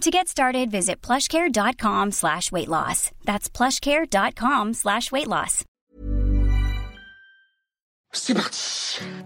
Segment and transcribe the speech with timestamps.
[0.00, 3.10] To get started, visit plushcare.com slash weight loss.
[3.26, 5.64] That's plushcare.com slash weight loss.
[8.12, 8.58] C'est parti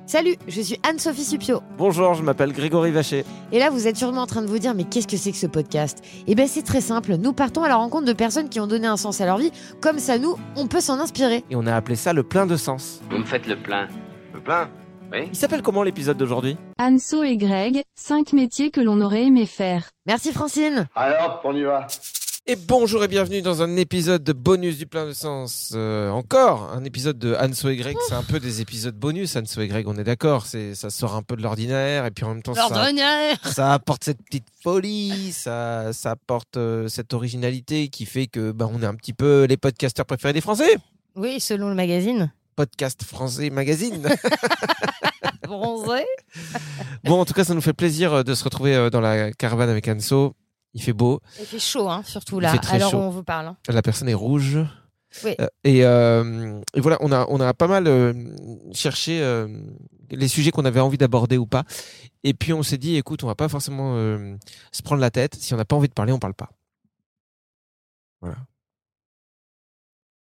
[0.06, 1.62] Salut, je suis Anne-Sophie Supio.
[1.78, 3.24] Bonjour, je m'appelle Grégory Vacher.
[3.52, 5.38] Et là, vous êtes sûrement en train de vous dire, mais qu'est-ce que c'est que
[5.38, 6.04] ce podcast?
[6.26, 7.14] Eh bien, c'est très simple.
[7.18, 9.52] Nous partons à la rencontre de personnes qui ont donné un sens à leur vie.
[9.80, 11.44] Comme ça, nous, on peut s'en inspirer.
[11.50, 13.00] Et on a appelé ça le plein de sens.
[13.10, 13.86] Vous me faites le plein.
[14.34, 14.68] Le plein?
[15.14, 16.56] Oui Il s'appelle comment l'épisode d'aujourd'hui?
[16.78, 19.90] Anso et Greg, 5 métiers que l'on aurait aimé faire.
[20.06, 20.88] Merci Francine.
[20.96, 21.86] Alors, on y va
[22.46, 25.72] Et bonjour et bienvenue dans un épisode de bonus du plein de sens.
[25.76, 27.96] Euh, encore un épisode de Anso et Greg.
[28.08, 30.46] C'est un peu des épisodes bonus, Anso et Greg, on est d'accord.
[30.46, 33.72] C'est, ça sort un peu de l'ordinaire et puis en même temps, ça, L'ordinaire ça
[33.72, 38.82] apporte cette petite folie, ça, ça apporte euh, cette originalité qui fait que bah, on
[38.82, 40.76] est un petit peu les podcasteurs préférés des Français.
[41.14, 42.32] Oui, selon le magazine.
[42.56, 44.08] Podcast français magazine.
[45.46, 46.04] Bronzé.
[47.04, 49.32] bon, en tout cas, ça nous fait plaisir euh, de se retrouver euh, dans la
[49.32, 50.34] caravane avec Anso.
[50.72, 51.20] Il fait beau.
[51.38, 52.52] Il fait chaud, hein, surtout Il là.
[52.52, 52.98] fait très Alors chaud.
[52.98, 53.48] on vous parle.
[53.48, 53.56] hein.
[53.68, 54.58] La personne est rouge.
[55.24, 55.34] Oui.
[55.40, 58.12] Euh, et, euh, et voilà, on a, on a pas mal euh,
[58.72, 59.46] cherché euh,
[60.10, 61.62] les sujets qu'on avait envie d'aborder ou pas.
[62.24, 64.34] Et puis on s'est dit, écoute, on va pas forcément euh,
[64.72, 65.36] se prendre la tête.
[65.36, 66.50] Si on n'a pas envie de parler, on parle pas.
[68.20, 68.36] Voilà.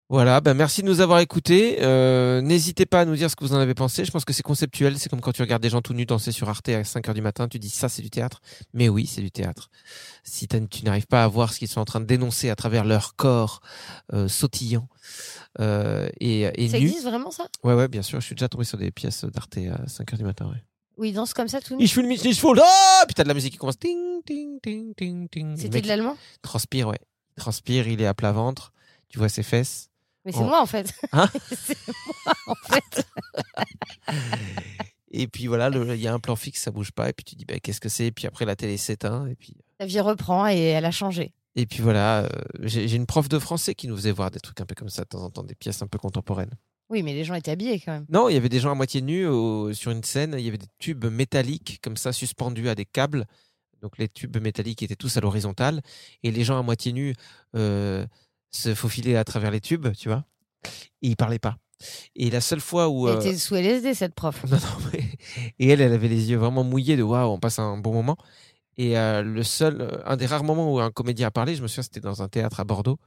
[0.07, 1.77] Voilà, ben merci de nous avoir écoutés.
[1.81, 4.05] Euh, N'hésitez pas à nous dire ce que vous en avez pensé.
[4.05, 4.99] Je pense que c'est conceptuel.
[4.99, 7.15] C'est comme quand tu regardes des gens tout nus danser sur Arte à 5 heures
[7.15, 7.47] du matin.
[7.47, 8.39] Tu dis ça, c'est du théâtre.
[8.73, 9.71] Mais oui, c'est du théâtre.
[10.23, 12.85] Si tu n'arrives pas à voir ce qu'ils sont en train de dénoncer à travers
[12.85, 13.61] leur corps
[14.13, 14.87] euh, sautillant
[15.59, 16.85] euh, et, et Ça nu.
[16.85, 17.47] existe vraiment ça?
[17.63, 18.21] Ouais, ouais, bien sûr.
[18.21, 20.45] Je suis déjà tombé sur des pièces d'Arte à 5 heures du matin.
[20.45, 20.63] Ouais.
[20.97, 21.83] Oui, ils dansent comme ça tout nu.
[21.83, 22.61] Ich fühle mich nicht wohl.
[23.07, 23.79] Puis t'as de la musique qui commence.
[23.79, 25.57] Ting, ting, ting, ting, ting.
[25.57, 26.15] C'était de l'allemand?
[26.43, 26.99] transpire, ouais.
[27.37, 28.71] Transpire, il est à plat ventre.
[29.09, 29.89] Tu vois ses fesses.
[30.25, 30.45] Mais c'est Oh.
[30.45, 30.93] moi en fait.
[31.11, 31.77] Hein c'est
[32.25, 33.05] moi en fait.
[35.11, 37.09] Et puis voilà, il y a un plan fixe, ça bouge pas.
[37.09, 38.07] Et puis tu dis, bah, qu'est-ce que c'est?
[38.07, 39.27] Et puis après, la télé s'éteint.
[39.27, 41.33] Et puis, La vie reprend et elle a changé.
[41.55, 42.29] et puis voilà, euh,
[42.63, 44.89] j'ai j'ai une prof de français qui nous faisait voir des trucs un peu comme
[44.89, 46.51] ça de temps en temps, des pièces un peu contemporaines.
[46.89, 48.05] Oui, mais les gens étaient habillés quand même.
[48.09, 50.35] Non, il y avait des gens à moitié nus au- sur une scène.
[50.37, 53.25] Il y avait des tubes métalliques comme ça suspendus à des câbles.
[53.81, 55.81] Donc les tubes métalliques étaient tous à l'horizontale
[56.23, 57.13] et les gens à moitié nus
[57.55, 58.05] euh,
[58.55, 60.25] se faufilaient à travers les tubes, tu vois.
[61.01, 61.57] Et ils parlaient pas.
[62.15, 64.43] Et la seule fois où Elle euh, était sous LSD cette prof.
[64.49, 65.03] non, non, mais-
[65.59, 68.17] et elle, elle avait les yeux vraiment mouillés de waouh, on passe un bon moment.
[68.77, 71.61] Et euh, le seul, euh, un des rares moments où un comédien a parlé, je
[71.61, 72.97] me souviens, c'était dans un théâtre à Bordeaux.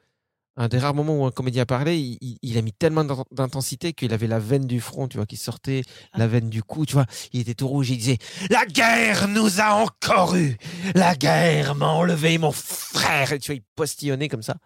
[0.61, 3.93] Un des rares moments où un comédien parlé, il, il- a mis tellement d'in- d'intensité
[3.93, 5.83] qu'il avait la veine du front, tu vois, qui sortait,
[6.15, 7.07] la veine du cou, tu vois.
[7.33, 8.19] Il était tout rouge, il disait
[8.51, 10.57] La guerre nous a encore eu
[10.97, 14.57] La guerre m'a enlevé mon frère Et tu vois, il postillonnait comme ça.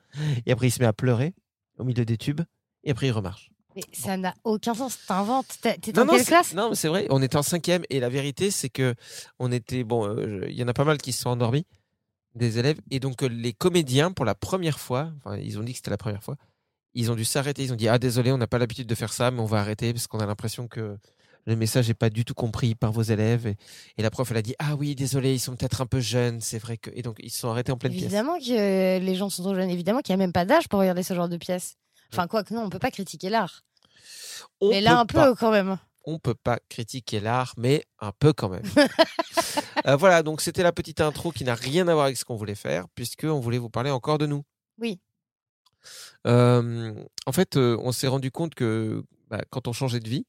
[0.47, 1.35] Et après, il se met à pleurer
[1.79, 2.41] au milieu des tubes.
[2.85, 3.51] Et après, il remarche.
[3.77, 4.99] Mais ça n'a aucun sens.
[5.07, 5.59] T'inventes.
[5.63, 6.55] T'es dans non, quelle classe?
[6.55, 7.07] Non, mais c'est vrai.
[7.11, 8.95] On était en cinquième et la vérité, c'est que
[9.39, 10.07] on était bon.
[10.07, 11.65] euh, Il y en a pas mal qui se sont endormis,
[12.35, 15.73] des élèves, et donc euh, les comédiens pour la première fois, enfin, ils ont dit
[15.73, 16.37] que c'était la première fois,
[16.95, 17.63] ils ont dû s'arrêter.
[17.63, 19.61] Ils ont dit ah désolé, on n'a pas l'habitude de faire ça, mais on va
[19.61, 20.99] arrêter parce qu'on a l'impression que
[21.45, 23.47] le message n'est pas du tout compris par vos élèves.
[23.47, 23.57] Et,
[23.99, 26.41] et la prof, elle a dit ah oui, désolé, ils sont peut-être un peu jeunes,
[26.41, 26.91] c'est vrai que.
[26.95, 28.05] Et donc ils se sont arrêtés en pleine pièce.
[28.05, 29.71] Évidemment que les gens sont trop jeunes.
[29.71, 31.77] Évidemment qu'il n'y a même pas d'âge pour regarder ce genre de pièces.
[32.13, 33.63] Enfin, quoi que non, on peut pas critiquer l'art.
[34.61, 35.29] On Mais là, un pas.
[35.29, 35.79] peu quand même.
[36.05, 38.65] On peut pas critiquer l'art, mais un peu quand même.
[39.87, 42.37] Euh, voilà, donc c'était la petite intro qui n'a rien à voir avec ce qu'on
[42.37, 44.45] voulait faire, puisqu'on voulait vous parler encore de nous.
[44.79, 45.01] Oui.
[46.25, 46.95] Euh,
[47.27, 50.25] en fait, euh, on s'est rendu compte que bah, quand on changeait de vie,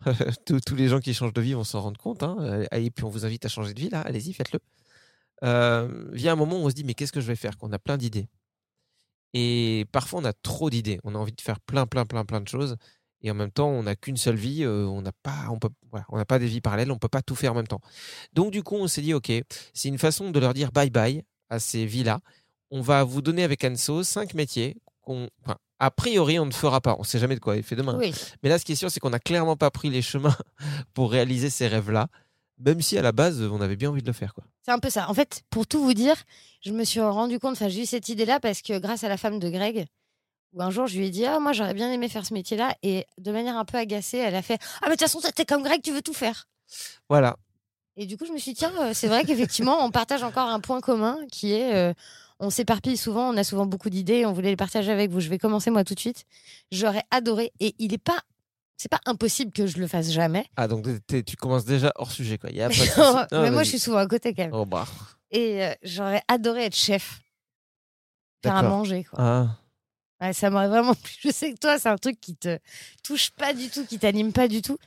[0.46, 2.22] tous, tous les gens qui changent de vie vont s'en rendre compte.
[2.22, 2.66] Hein.
[2.72, 4.02] Et puis on vous invite à changer de vie là.
[4.02, 4.60] Allez-y, faites-le.
[6.12, 7.78] Vient un moment où on se dit mais qu'est-ce que je vais faire Qu'on a
[7.78, 8.28] plein d'idées.
[9.32, 11.00] Et parfois on a trop d'idées.
[11.04, 12.76] On a envie de faire plein, plein, plein, plein de choses.
[13.22, 14.62] Et en même temps, on n'a qu'une seule vie.
[14.64, 16.92] euh, on n'a pas, on peut, voilà, on n'a pas des vies parallèles.
[16.92, 17.80] On peut pas tout faire en même temps.
[18.32, 19.32] Donc du coup, on s'est dit ok,
[19.74, 22.20] c'est une façon de leur dire bye bye à ces vies-là.
[22.70, 26.80] On va vous donner avec Anso cinq métiers qu'on, enfin, a priori, on ne fera
[26.80, 26.96] pas.
[26.98, 27.96] On sait jamais de quoi il fait demain.
[27.98, 28.12] Oui.
[28.42, 30.36] Mais là, ce qui est sûr, c'est qu'on n'a clairement pas pris les chemins
[30.94, 32.08] pour réaliser ces rêves-là,
[32.58, 34.34] même si à la base, on avait bien envie de le faire.
[34.34, 34.44] Quoi.
[34.62, 35.08] C'est un peu ça.
[35.08, 36.16] En fait, pour tout vous dire,
[36.60, 39.16] je me suis rendu compte, enfin, j'ai eu cette idée-là parce que grâce à la
[39.16, 39.86] femme de Greg,
[40.54, 42.74] où un jour je lui ai dit Ah, moi j'aurais bien aimé faire ce métier-là,
[42.82, 45.44] et de manière un peu agacée, elle a fait Ah, mais de toute façon, t'es
[45.44, 46.46] comme Greg, tu veux tout faire.
[47.08, 47.36] Voilà.
[47.96, 50.48] Et du coup, je me suis dit Tiens, euh, c'est vrai qu'effectivement, on partage encore
[50.48, 51.74] un point commun qui est.
[51.74, 51.92] euh,
[52.40, 55.18] on s'éparpille souvent, on a souvent beaucoup d'idées, on voulait les partager avec vous.
[55.18, 56.24] Je vais commencer moi tout de suite.
[56.70, 58.20] J'aurais adoré, et il est pas.
[58.76, 60.46] C'est pas impossible que je le fasse jamais.
[60.56, 62.38] Ah, donc tu commences déjà hors sujet.
[62.38, 62.50] Quoi.
[62.50, 63.00] Y a pas de souci.
[63.32, 64.54] Non, mais moi, je suis souvent à côté quand même.
[64.54, 64.86] Oh, bah.
[65.32, 67.18] Et euh, j'aurais adoré être chef.
[68.44, 69.18] Faire à manger, quoi.
[69.20, 69.48] Ah.
[70.20, 71.14] Ouais, ça m'aurait vraiment plu.
[71.24, 72.58] Je sais que toi, c'est un truc qui te
[73.02, 74.78] touche pas du tout, qui t'anime pas du tout.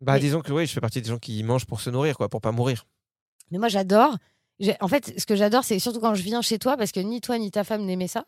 [0.00, 2.16] Bah, Mais- disons que oui, je fais partie des gens qui mangent pour se nourrir,
[2.16, 2.86] quoi, pour pas mourir.
[3.50, 4.16] Mais moi, j'adore.
[4.80, 7.20] En fait, ce que j'adore, c'est surtout quand je viens chez toi, parce que ni
[7.20, 8.24] toi ni ta femme n'aimaient ça.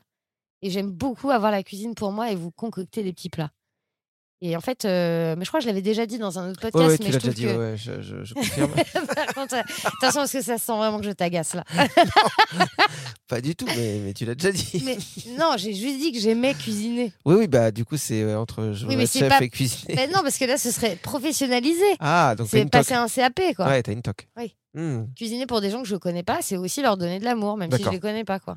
[0.62, 3.50] Et j'aime beaucoup avoir la cuisine pour moi et vous concocter des petits plats.
[4.42, 6.60] Et en fait, euh, mais je crois que je l'avais déjà dit dans un autre
[6.60, 6.82] podcast.
[6.88, 8.72] ouais, mais tu je l'as déjà dit, que- ouais, je, je- je confirme.
[8.72, 11.64] Par contre, euh, attention parce que ça sent vraiment que je t'agace là.
[13.28, 14.82] pas du tout, mais, mais tu l'as déjà dit.
[14.87, 14.96] mais
[15.38, 17.12] non, j'ai juste dit que j'aimais cuisiner.
[17.25, 19.94] Oui, oui, bah du coup, c'est euh, entre je Oui, mais chef pas- et cuisiner.
[19.94, 21.84] Mais non, parce que là, ce serait professionnalisé.
[22.00, 23.66] Ah, donc C'est passer un CAP, quoi.
[23.66, 24.26] Ouais, t'as une toque.
[24.37, 24.54] Oui.
[24.72, 25.06] Hmm.
[25.16, 27.70] Cuisiner pour des gens que je connais pas, c'est aussi leur donner de l'amour, même
[27.72, 28.56] si je les connais pas, quoi.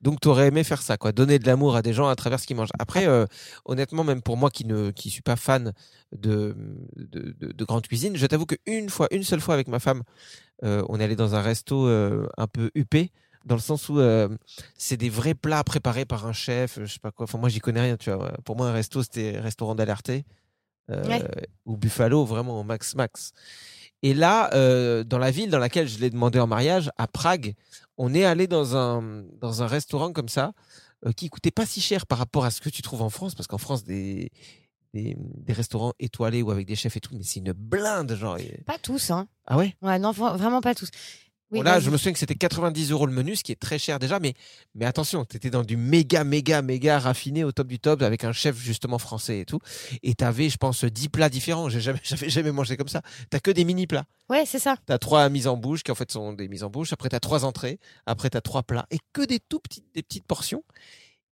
[0.00, 2.38] Donc, tu aurais aimé faire ça, quoi, donner de l'amour à des gens à travers
[2.40, 2.72] ce qu'ils mangent.
[2.78, 3.26] Après, euh,
[3.64, 5.72] honnêtement, même pour moi qui ne qui suis pas fan
[6.16, 6.54] de,
[6.96, 10.02] de, de- de grande cuisine, je t'avoue qu'une fois, une seule fois avec ma femme,
[10.62, 13.10] euh, on est allé dans un resto euh, un peu huppé,
[13.44, 14.28] dans le sens où euh,
[14.78, 17.24] c'est des vrais plats préparés par un chef, je sais pas quoi.
[17.24, 18.32] Enfin, moi, j'y connais rien, tu vois.
[18.44, 20.24] Pour moi, un resto, c'était restaurant d'Alerté
[20.90, 21.22] euh, Ouais.
[21.66, 23.32] ou Buffalo, vraiment au max max.
[24.02, 27.54] Et là, euh, dans la ville dans laquelle je l'ai demandé en mariage, à Prague,
[27.96, 30.52] on est allé dans un, dans un restaurant comme ça,
[31.06, 33.34] euh, qui coûtait pas si cher par rapport à ce que tu trouves en France,
[33.34, 34.30] parce qu'en France, des,
[34.92, 38.36] des, des restaurants étoilés ou avec des chefs et tout, mais c'est une blinde, genre.
[38.66, 39.26] Pas tous, hein.
[39.46, 39.74] Ah ouais?
[39.80, 40.88] Ouais, non, vra- vraiment pas tous.
[41.54, 43.60] Oui, Bon, Là, je me souviens que c'était 90 euros le menu, ce qui est
[43.60, 44.34] très cher déjà, mais,
[44.74, 48.24] mais attention, tu étais dans du méga, méga, méga raffiné au top du top avec
[48.24, 49.60] un chef justement français et tout.
[50.02, 51.68] Et tu avais, je pense, 10 plats différents.
[51.68, 53.02] J'ai jamais, j'avais jamais mangé comme ça.
[53.30, 54.04] T'as que des mini plats.
[54.28, 54.76] Ouais, c'est ça.
[54.86, 56.92] T'as trois mises en bouche qui en fait sont des mises en bouche.
[56.92, 57.78] Après t'as trois entrées.
[58.06, 60.64] Après t'as trois plats et que des tout petites, des petites portions.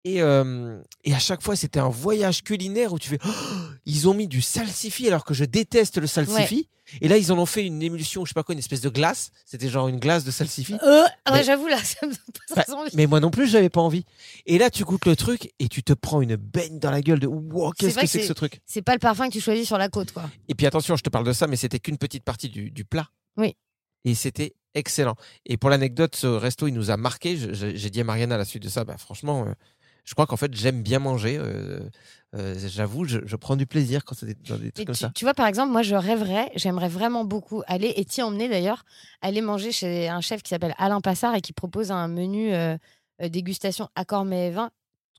[0.04, 3.28] Et, euh, et à chaque fois c'était un voyage culinaire où tu fais, Oh,
[3.86, 6.68] ils ont mis du salsifis alors que je déteste le salsifis.
[7.00, 8.88] Et là ils en ont fait une émulsion, je sais pas quoi, une espèce de
[8.88, 9.30] glace.
[9.46, 10.74] C'était genre une glace de salsifis.
[10.82, 12.18] Euh, ouais, Mais- j'avoue, là, ça me donne
[12.48, 12.90] pas Bah, envie.
[12.94, 14.04] mais moi non plus j'avais pas envie.
[14.46, 17.20] Et là tu goûtes le truc et tu te prends une baigne dans la gueule
[17.20, 18.60] de wow qu'est-ce que c'est que ce truc?
[18.66, 20.28] C'est pas le parfum que tu choisis sur la côte, quoi.
[20.48, 22.84] Et puis attention, je te parle de ça, mais c'était qu'une petite partie du, du
[22.84, 23.08] plat.
[23.36, 23.56] Oui.
[24.04, 25.14] Et c'était excellent.
[25.46, 27.36] Et pour l'anecdote, ce resto, il nous a marqué.
[27.52, 29.52] J'ai dit à Mariana à la suite de ça, bah, franchement, euh,
[30.04, 31.36] je crois qu'en fait, j'aime bien manger.
[31.38, 31.80] euh,
[32.34, 34.94] euh, J'avoue, je, je prends du plaisir quand c'est des- dans des Et trucs comme
[34.94, 35.12] tu, ça.
[35.14, 38.84] tu vois, par exemple, moi, je rêverais, j'aimerais vraiment beaucoup aller, et t'y emmener d'ailleurs,
[39.20, 42.76] aller manger chez un chef qui s'appelle Alain Passard et qui propose un menu euh,
[43.22, 44.70] euh, dégustation accord et vin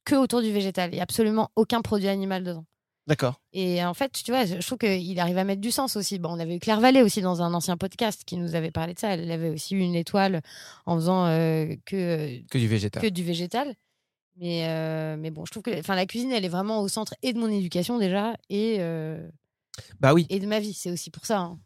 [0.05, 0.89] que autour du végétal.
[0.91, 2.65] Il n'y a absolument aucun produit animal dedans.
[3.05, 3.41] D'accord.
[3.51, 6.19] Et en fait, tu vois, je trouve qu'il arrive à mettre du sens aussi.
[6.19, 8.93] Bon, on avait eu Claire Vallée aussi dans un ancien podcast qui nous avait parlé
[8.93, 9.13] de ça.
[9.13, 10.41] Elle avait aussi eu une étoile
[10.85, 13.01] en faisant euh, que, Que du végétal.
[13.03, 13.75] que du végétal.
[14.37, 17.13] Mais, euh, mais bon, je trouve que enfin, la cuisine, elle est vraiment au centre
[17.21, 19.27] et de mon éducation déjà et, euh,
[19.99, 20.25] Bah oui.
[20.29, 20.73] et de ma vie.
[20.73, 21.39] C'est aussi pour ça.
[21.39, 21.59] hein.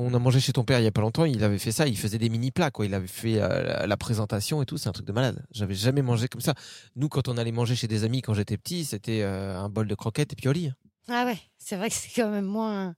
[0.00, 1.24] On a mangé chez ton père il y a pas longtemps.
[1.24, 1.86] Il avait fait ça.
[1.88, 2.86] Il faisait des mini plats, quoi.
[2.86, 4.78] Il avait fait euh, la, la présentation et tout.
[4.78, 5.44] C'est un truc de malade.
[5.50, 6.54] J'avais jamais mangé comme ça.
[6.94, 9.88] Nous, quand on allait manger chez des amis quand j'étais petit, c'était euh, un bol
[9.88, 10.70] de croquettes et puis au lit.
[11.08, 12.94] Ah ouais, c'est vrai que c'est quand même moins.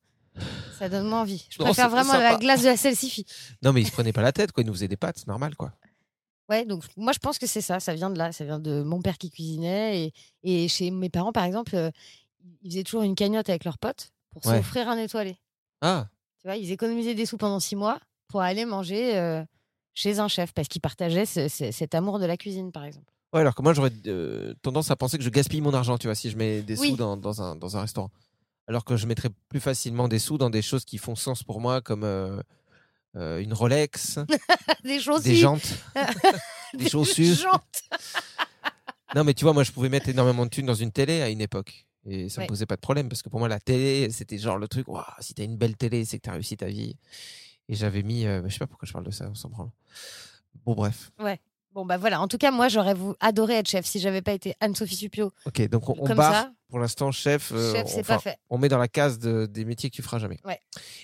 [0.79, 1.47] Ça donne moins envie.
[1.51, 2.33] Je Non, préfère vraiment sympa.
[2.33, 3.25] la glace de la salsifis.
[3.63, 4.63] Non, mais il se prenait pas la tête, quoi.
[4.63, 5.73] Il nous faisait des pâtes, c'est normal, quoi.
[6.51, 8.83] Ouais, donc moi je pense que c'est ça, ça vient de là, ça vient de
[8.83, 11.91] mon père qui cuisinait et, et chez mes parents par exemple, euh,
[12.63, 14.57] ils faisaient toujours une cagnotte avec leurs potes pour Ouais.
[14.57, 15.37] s'offrir un étoilé.
[15.81, 16.09] Ah,
[16.41, 19.45] Tu vois, ils économisaient des sous pendant six mois pour aller manger euh,
[19.95, 23.07] chez un chef parce qu'ils partageaient ce- ce- cet amour de la cuisine par exemple.
[23.33, 26.09] Ouais, alors que moi, j'aurais euh, tendance à penser que je gaspille mon argent, tu
[26.09, 26.91] vois, si je mets des Oui.
[26.91, 28.11] sous dans, dans un, dans un restaurant.
[28.67, 31.61] Alors que je mettrais plus facilement des sous dans des choses qui font sens pour
[31.61, 32.41] moi, comme euh,
[33.17, 34.19] euh, une Rolex,
[34.85, 35.63] des des jantes,
[36.75, 37.35] des chaussures.
[37.37, 37.83] jantes.
[39.17, 41.31] Non, mais tu vois, moi, je pouvais mettre énormément de thunes dans une télé à
[41.31, 41.85] une époque.
[42.07, 42.45] Et ça Ouais.
[42.45, 44.87] me posait pas de problème parce que pour moi, la télé, c'était genre le truc,
[44.87, 46.97] Waouh, si t'as une belle télé, c'est que t'as réussi ta vie.
[47.69, 49.71] Et j'avais mis, euh, je sais pas pourquoi je parle de ça, on s'en branle.
[50.65, 51.11] Bon, bref.
[51.73, 52.21] Bon, bah voilà.
[52.21, 55.33] En tout cas, moi, j'aurais adoré être chef si j'avais pas été Anne-Sophie Supio.
[55.47, 56.33] Ok, donc on, on Comme barre.
[56.35, 56.53] ça.
[56.69, 57.53] Pour l'instant, chef.
[57.53, 58.37] euh, chef, c'est pas fait.
[58.49, 60.39] on met dans la case de- des métiers que tu feras jamais.
[60.45, 60.59] Ouais.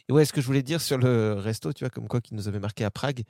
[0.08, 2.34] Et ouais, ce que je voulais dire sur le resto, tu vois, comme quoi qui
[2.34, 3.22] nous avait marqué à Prague,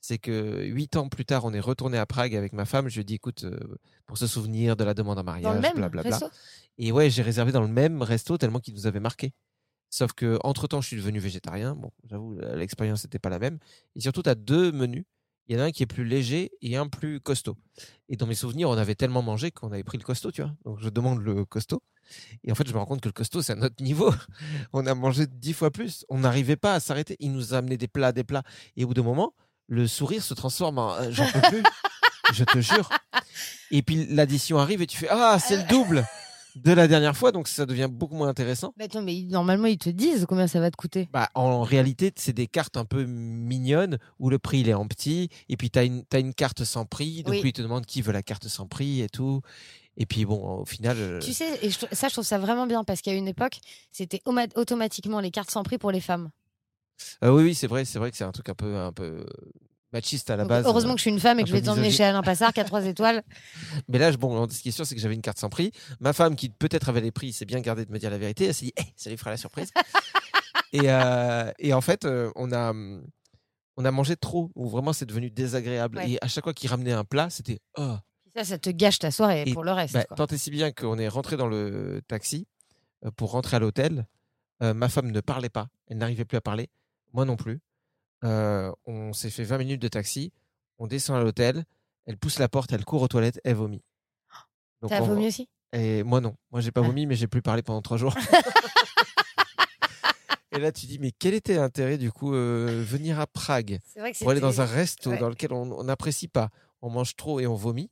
[0.00, 2.88] c'est que huit ans plus tard, on est retourné à Prague avec ma femme.
[2.88, 3.58] Je lui ai dit, écoute, euh,
[4.06, 6.18] pour se souvenir de la demande en mariage, blablabla.
[6.78, 9.32] Et ouais, j'ai réservé dans le même resto tellement qu'il nous avait marqué.
[9.90, 11.74] Sauf que entre temps, je suis devenu végétarien.
[11.74, 13.58] Bon, j'avoue, l'expérience n'était pas la même.
[13.96, 15.04] Et surtout, tu as deux menus.
[15.48, 17.56] Il y en a un qui est plus léger et un plus costaud.
[18.10, 20.52] Et dans mes souvenirs, on avait tellement mangé qu'on avait pris le costaud, tu vois.
[20.64, 21.82] Donc je demande le costaud.
[22.44, 24.12] Et en fait, je me rends compte que le costaud, c'est un autre niveau.
[24.72, 26.04] On a mangé dix fois plus.
[26.08, 27.16] On n'arrivait pas à s'arrêter.
[27.18, 28.42] Il nous a amené des plats, des plats.
[28.76, 29.34] Et au bout d'un moment,
[29.68, 31.62] le sourire se transforme en euh, j'en peux plus.
[32.32, 32.88] je te jure.
[33.70, 36.04] Et puis l'addition arrive et tu fais ah, c'est le double
[36.64, 37.32] de la dernière fois.
[37.32, 38.72] Donc ça devient beaucoup moins intéressant.
[38.76, 41.08] Mais attends, mais normalement, ils te disent combien ça va te coûter.
[41.12, 44.86] Bah, en réalité, c'est des cartes un peu mignonnes où le prix il est en
[44.86, 45.28] petit.
[45.48, 47.22] Et puis, tu as une, t'as une carte sans prix.
[47.22, 47.40] Donc, Oui.
[47.42, 49.40] lui, il te demande qui veut la carte sans prix et tout.
[49.96, 50.96] Et puis, bon, au final.
[50.98, 53.26] euh, Tu sais, et je trou- ça, je trouve ça vraiment bien parce qu'à une
[53.28, 53.58] époque,
[53.90, 56.30] c'était oma- automatiquement les cartes sans prix pour les femmes.
[57.24, 59.24] euh, oui, oui, c'est vrai, c'est vrai que c'est un truc un peu, un peu
[59.92, 60.66] machiste à la base.
[60.66, 62.60] heureusement que je suis une femme et que je vais t'emmener chez Alain Passard qui
[62.60, 63.22] a trois étoiles.
[63.88, 65.72] Mais là, bon, ce qui est sûr, c'est que j'avais une carte sans prix.
[66.00, 68.46] Ma femme, qui peut-être avait les prix, s'est bien gardée de me dire la vérité.
[68.46, 69.70] Elle s'est dit, Eh, ça lui fera la surprise.
[70.72, 72.72] et, euh, et en fait, euh, on a,
[73.76, 75.98] on a mangé trop, ou vraiment c'est devenu désagréable.
[75.98, 76.10] Ouais.
[76.12, 77.96] Et à chaque fois qu'il ramenait un plat, c'était, oh,
[78.36, 79.94] Ça, ça te gâche ta soirée Et pour le reste.
[79.94, 80.16] Bah, quoi.
[80.16, 82.46] tant et si bien qu'on est rentré dans le taxi
[83.04, 84.06] euh, pour rentrer à l'hôtel.
[84.62, 86.68] Euh, ma femme ne parlait pas, elle n'arrivait plus à parler,
[87.12, 87.60] moi non plus.
[88.24, 90.32] Euh, on s'est fait 20 minutes de taxi,
[90.78, 91.64] on descend à l'hôtel,
[92.06, 93.82] elle pousse la porte, elle court aux toilettes, elle vomit.
[94.88, 95.48] T'as on- vomi aussi?
[95.72, 96.84] Et moi non, moi j'ai pas Ah.
[96.86, 98.14] vomi, mais j'ai plus parlé pendant trois jours.
[100.52, 104.00] et là tu dis, mais quel était l'intérêt du coup euh, venir à Prague C'est
[104.00, 105.18] vrai que pour aller dans un resto ouais.
[105.18, 106.50] dans lequel on n'apprécie pas,
[106.82, 107.90] on mange trop et on vomit?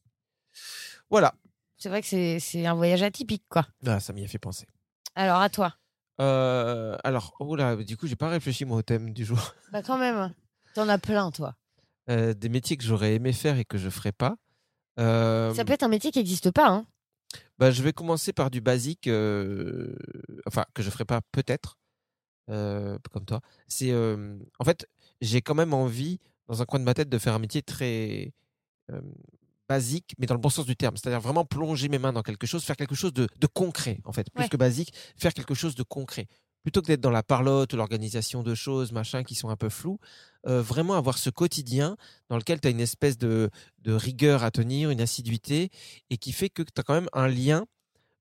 [1.11, 1.35] Voilà,
[1.77, 3.67] C'est vrai que c'est c'est un voyage atypique, quoi.
[3.87, 4.67] Ah, ça m'y a fait penser.
[5.15, 5.75] Alors, à toi.
[6.21, 9.55] Euh, alors, oh là, du coup, j'ai pas réfléchi moi au thème du jour.
[9.73, 10.33] Bah, quand même.
[10.75, 11.55] T'en as plein, toi.
[12.09, 14.37] Euh, des métiers que j'aurais aimé faire et que je ferais pas.
[14.99, 16.69] Euh, Ça peut être un métier qui n'existe pas.
[16.69, 16.87] Hein.
[17.59, 19.09] bah, je vais commencer par du basique,
[20.47, 21.77] enfin que je ferais pas peut-être,
[22.47, 23.41] comme toi.
[23.67, 24.89] C'est, en fait,
[25.21, 28.33] j'ai quand même envie dans un coin de ma tête de faire un métier très
[29.69, 30.97] basique, mais dans le bon sens du terme.
[30.97, 34.13] C'est-à-dire vraiment plonger mes mains dans quelque chose, faire quelque chose de, de concret, en
[34.13, 34.49] fait, plus Ouais.
[34.49, 36.27] que basique, faire quelque chose de concret.
[36.63, 39.69] Plutôt que d'être dans la parlotte ou l'organisation de choses, machin, qui sont un peu
[39.69, 39.99] floues,
[40.49, 41.97] euh, vraiment avoir ce quotidien
[42.29, 45.71] dans lequel tu as une espèce de, de rigueur à tenir, une assiduité,
[46.11, 47.67] et qui fait que tu as quand même un lien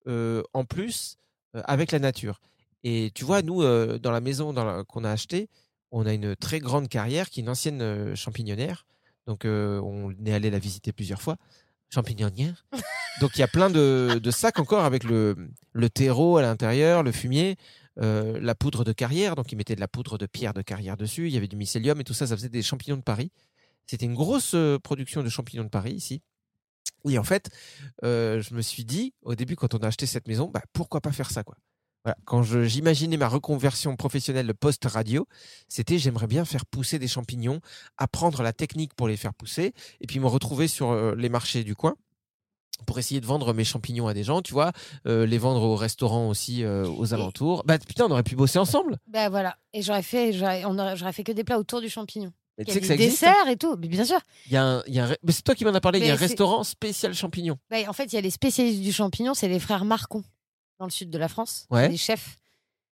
[0.08, 1.18] euh, en plus
[1.56, 2.40] euh, avec la nature.
[2.84, 3.64] Et tu vois, nous,
[3.98, 4.54] dans la maison
[4.88, 5.50] qu'on a achetée,
[5.90, 8.86] on a une très grande carrière qui est une ancienne champignonnière.
[9.28, 11.38] Donc, euh, on est allé la visiter plusieurs fois.
[11.94, 12.66] Champignonnière.
[13.22, 15.36] Donc, il y a plein de, sacs encore avec le,
[15.94, 17.56] terreau à l'intérieur, le fumier,
[18.00, 19.36] euh, la poudre de carrière.
[19.36, 21.28] Donc, ils mettaient de la poudre de pierre de carrière dessus.
[21.28, 22.28] Il y avait du mycélium et tout ça.
[22.28, 23.32] Ça faisait des champignons de Paris.
[23.88, 26.22] C'était une grosse euh, production de champignons de Paris ici.
[27.08, 27.50] Et en fait,
[28.02, 31.12] je me suis dit, au début, quand on a acheté cette maison, bah, pourquoi pas
[31.12, 31.56] faire ça quoi?
[32.06, 32.16] Voilà.
[32.24, 35.28] Quand j'imaginais ma reconversion professionnelle post-radio,
[35.68, 37.60] c'était j'aimerais bien faire pousser des champignons,
[37.98, 41.64] apprendre la technique pour les faire pousser, et puis me retrouver sur euh, les marchés
[41.64, 41.96] du coin
[42.86, 44.72] pour essayer de vendre mes champignons à des gens, tu vois,
[45.08, 47.64] euh, les vendre au restaurant aussi euh, aux alentours.
[47.66, 48.98] Bah putain, on aurait pu bosser ensemble.
[49.08, 49.58] Bah voilà.
[49.74, 52.32] Et j'aurais fait, j'aurais, fait que des plats autour du champignon.
[52.58, 53.24] Mais tu sais que des ça existe.
[53.24, 53.32] hein?
[53.32, 53.76] desserts et tout.
[53.80, 54.20] Mais bien sûr.
[54.48, 56.00] Il y a un, un c'est toi qui m'en as parlé.
[56.00, 57.58] il y a un restaurant spécial champignons.
[57.70, 60.24] Bah, en fait, il y a les spécialistes du champignon, c'est les frères Marcon,
[60.80, 61.68] dans le sud de la France.
[61.70, 61.90] Ouais.
[61.90, 62.38] Des chefs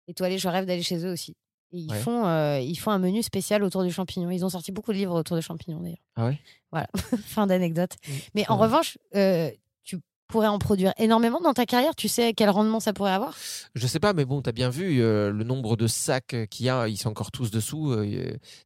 [0.08, 0.38] étoilés.
[0.38, 1.36] Je rêve d'aller chez eux aussi.
[1.72, 2.00] Et ils, Ouais.
[2.00, 4.28] font, euh, ils font un menu spécial autour du champignon.
[4.30, 5.98] Ils ont sorti beaucoup de livres autour du champignon, d'ailleurs.
[6.16, 6.38] Ah ouais?
[6.72, 6.88] Voilà,
[7.26, 7.92] fin d'anecdote.
[8.34, 9.50] Mais en revanche, euh,
[9.84, 11.94] tu pourrais en produire énormément dans ta carrière?
[11.94, 13.36] Tu sais quel rendement ça pourrait avoir?
[13.76, 16.68] Je sais pas, mais bon, t'as bien vu euh, le nombre de sacs qu'il y
[16.68, 16.88] a.
[16.88, 17.94] Ils sont encore tous dessous.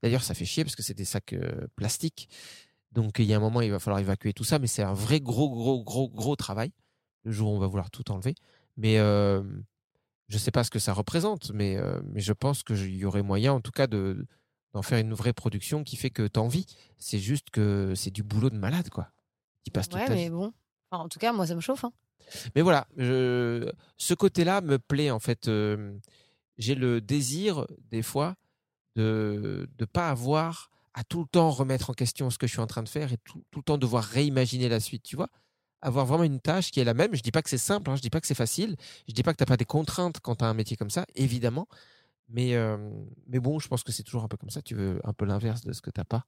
[0.03, 1.35] D'ailleurs, ça fait chier parce que c'est des sacs
[1.77, 2.29] plastiques.
[2.93, 4.59] Donc, il y a un moment, il va falloir évacuer tout ça.
[4.59, 6.71] Mais c'est un vrai gros, gros, gros, gros travail.
[7.25, 8.35] Le jour où on va vouloir tout enlever.
[8.77, 9.43] Mais euh,
[10.29, 11.53] je sais pas ce que ça représente.
[11.53, 14.27] Mais, euh, mais je pense qu'il y aurait moyen, en tout cas, de
[14.73, 16.67] d'en faire une vraie production qui fait que t'en vis.
[16.99, 19.11] C'est juste que c'est du boulot de malade, quoi.
[19.63, 20.31] Qui passe toute Ouais, ta mais vie.
[20.31, 20.53] bon.
[20.91, 21.85] Enfin, en tout cas, moi, ça me chauffe.
[21.85, 21.93] hein.
[22.57, 25.49] Mais voilà, je- ce côté-là me plaît en fait.
[25.49, 25.97] euh,
[26.59, 28.37] J'ai le désir des fois
[28.97, 32.61] de ne pas avoir à tout le temps remettre en question ce que je suis
[32.61, 35.31] en train de faire et tout, tout le temps devoir réimaginer la suite, tu vois?
[35.85, 37.15] Avoir vraiment une tâche qui est la même.
[37.15, 38.77] Je dis pas que c'est simple, hein, je dis pas que c'est facile,
[39.07, 41.05] je dis pas que t'as pas des contraintes quand tu as un métier comme ça,
[41.15, 41.69] évidemment.
[42.29, 42.77] Mais, euh,
[43.27, 44.63] mais bon, je pense que c'est toujours un peu comme ça.
[44.63, 46.25] Tu veux un peu l'inverse de ce que t'as pas.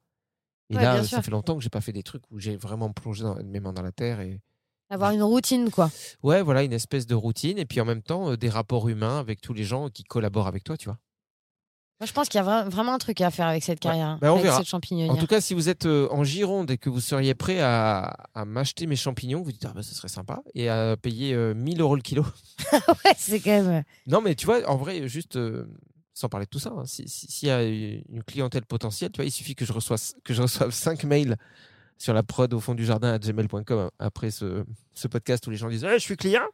[0.71, 1.23] Et Ouais, là, bien ça sûr.
[1.23, 3.73] fait longtemps que j'ai pas fait des trucs où j'ai vraiment plongé dans- mes mains
[3.73, 4.41] dans la terre et
[4.91, 5.91] Avoir une routine, quoi.
[6.23, 9.19] ouais, voilà, une espèce de routine et puis en même temps euh, des rapports humains
[9.19, 10.99] avec tous les gens qui collaborent avec toi, tu vois.
[11.99, 14.19] Moi, je pense qu'il y a vra- vraiment un truc à faire avec cette carrière,
[14.21, 14.59] Bah, on avec verra.
[14.59, 15.15] cette champignonnière.
[15.15, 18.15] En tout cas, si vous êtes euh, en Gironde et que vous seriez prêt à,
[18.35, 21.55] à m'acheter mes champignons, vous dites ah bah ce serait sympa et à payer euh,
[21.55, 22.23] 1000 euros le kilo.
[22.73, 23.83] ouais, c'est quand même.
[24.07, 25.67] Non, mais tu vois, en vrai, juste euh,
[26.13, 29.17] sans parler de tout ça, hein, si- si- s'il y a une clientèle potentielle, tu
[29.19, 31.37] vois, il suffit que je reçoive que je reçoive 5 mails
[31.97, 35.57] sur la prod au fond du jardin à gmail.com après ce, ce podcast où les
[35.57, 36.45] gens disent Eh, je suis client.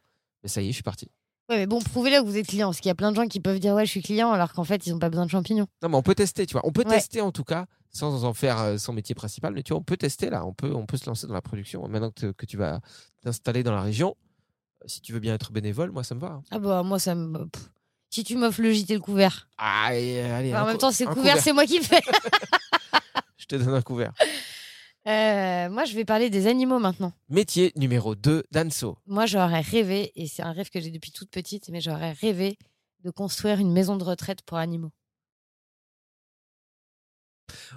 [0.41, 1.09] Mais ça y est, je suis parti.
[1.49, 3.27] Ouais, mais bon, prouvez-le que vous êtes client, parce qu'il y a plein de gens
[3.27, 5.29] qui peuvent dire ouais, je suis client, alors qu'en fait, ils n'ont pas besoin de
[5.31, 5.67] champignons.
[5.81, 6.61] Non, mais on peut tester, tu vois.
[6.65, 6.95] On peut Ouais.
[6.95, 9.53] tester en tout cas, sans en faire euh, son métier principal.
[9.53, 10.45] Mais tu vois, on peut tester là.
[10.45, 11.85] On peut, on peut se lancer dans la production.
[11.89, 12.79] Maintenant que, que tu vas
[13.23, 14.15] t'installer dans la région,
[14.83, 16.27] euh, si tu veux bien être bénévole, moi, ça me va.
[16.27, 16.43] hein.
[16.51, 17.45] Ah bah, moi, ça me.
[17.47, 17.69] pff.
[18.09, 19.49] Si tu m'offres le JT le couvert.
[19.57, 21.65] Ah, et, euh, allez, Enfin, un en même cou- temps, c'est un couvert, c'est moi
[21.65, 22.01] qui le fais.
[23.37, 24.13] Je te donne un couvert.
[25.05, 27.11] Euh, moi, je vais parler des animaux maintenant.
[27.29, 28.97] Métier numéro 2 d'Anso.
[29.05, 32.57] Moi, j'aurais rêvé, et c'est un rêve que j'ai depuis toute petite, mais j'aurais rêvé
[33.03, 34.91] de construire une maison de retraite pour animaux.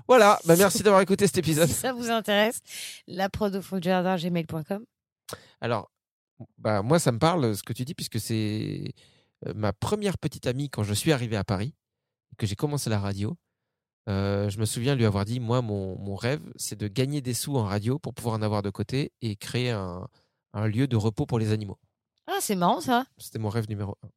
[0.06, 1.68] Voilà, bah merci d'avoir écouté cet épisode.
[1.68, 2.61] Si ça vous intéresse,
[3.09, 4.85] la prod au fond du jardin, gmail.com.
[5.61, 5.90] Alors,
[6.59, 8.95] bah, moi, ça me parle ce que tu dis, puisque c'est
[9.47, 11.75] euh, ma première petite amie quand je suis arrivé à Paris,
[12.38, 13.37] que j'ai commencé la radio.
[14.09, 17.35] Euh, je me souviens lui avoir dit, moi, mon, mon rêve, c'est de gagner des
[17.35, 20.07] sous en radio pour pouvoir en avoir de côté et créer un,
[20.53, 21.79] un lieu de repos pour les animaux.
[22.27, 23.05] Ah, c'est marrant ça.
[23.19, 24.09] C'était mon rêve numéro un.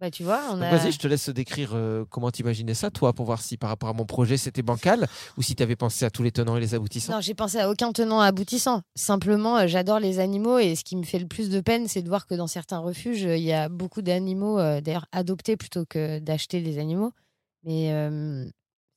[0.00, 0.76] Bah, tu vois, on a.
[0.76, 3.88] Vas-y, je te laisse décrire euh, comment t'imaginais ça, toi, pour voir si par rapport
[3.88, 5.06] à mon projet, c'était bancal
[5.38, 7.14] ou si tu avais pensé à tous les tenants et les aboutissants.
[7.14, 8.82] Non, j'ai pensé à aucun tenant aboutissant.
[8.96, 12.02] Simplement, euh, j'adore les animaux et ce qui me fait le plus de peine, c'est
[12.02, 15.56] de voir que dans certains refuges, euh, il y a beaucoup d'animaux, euh, d'ailleurs adoptés
[15.56, 17.12] plutôt que d'acheter des animaux.
[17.62, 17.88] Mais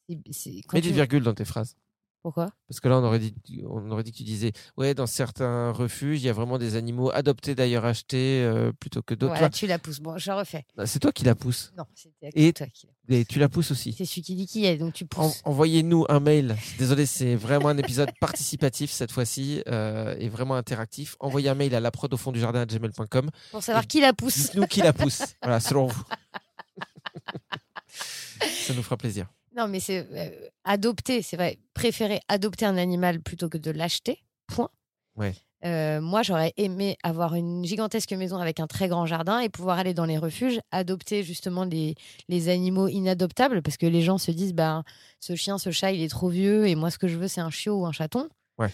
[0.08, 1.76] c'est- c'est- Mets des virgules dans tes phrases.
[2.24, 2.50] Pourquoi?
[2.67, 3.34] Parce que là, on aurait dit,
[3.70, 6.76] on aurait dit que tu disais, ouais, dans certains refuges, il y a vraiment des
[6.76, 9.34] animaux adoptés d'ailleurs achetés euh, plutôt que d'autres.
[9.34, 10.02] Voilà, Tu la pousses.
[10.02, 10.65] Bon, je refais.
[10.76, 11.72] vois, C'est toi qui la pousses.
[11.78, 12.89] Non, c'était Et- toi qui.
[13.08, 13.93] Et tu la pousses aussi.
[13.93, 15.41] C'est celui qui dit qui est, donc tu En- pousses.
[15.46, 16.58] Envoyez-nous un mail.
[16.78, 21.15] Désolé, c'est vraiment un épisode participatif cette fois-ci euh, et vraiment interactif.
[21.22, 23.30] Envoyez un mail à la prod au fond du jardin à gmail.com.
[23.52, 24.38] Pour savoir qui la pousse.
[24.38, 25.22] Dites-nous qui la pousse.
[25.43, 26.04] Voilà, selon vous.
[28.65, 29.28] Ça nous fera plaisir.
[29.58, 30.30] Non, mais c'est euh,
[30.63, 31.58] adopter, c'est vrai.
[31.74, 34.24] Préférer adopter un animal plutôt que de l'acheter.
[34.46, 34.70] Point.
[35.15, 35.34] Ouais.
[35.65, 39.80] Euh, moi, j'aurais aimé avoir une gigantesque maison avec un très grand jardin et pouvoir
[39.80, 41.96] aller dans les refuges, adopter justement les,
[42.30, 44.84] les animaux inadoptables parce que les gens se disent bah,
[45.20, 47.41] ce chien, ce chat, il est trop vieux et moi, ce que je veux, c'est
[47.41, 48.30] un chiot ou un chaton.
[48.60, 48.70] Ouais.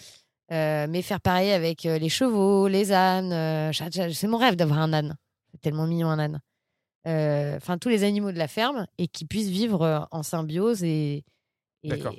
[0.52, 3.72] Euh, mais faire pareil avec les chevaux, les ânes.
[3.72, 5.16] c'est mon rêve d'avoir un âne.
[5.50, 6.40] C'est tellement mignon, un âne.
[7.06, 10.82] Euh, Enfin, tous les animaux de la ferme et qui puissent vivre euh, en symbiose
[10.82, 11.24] et,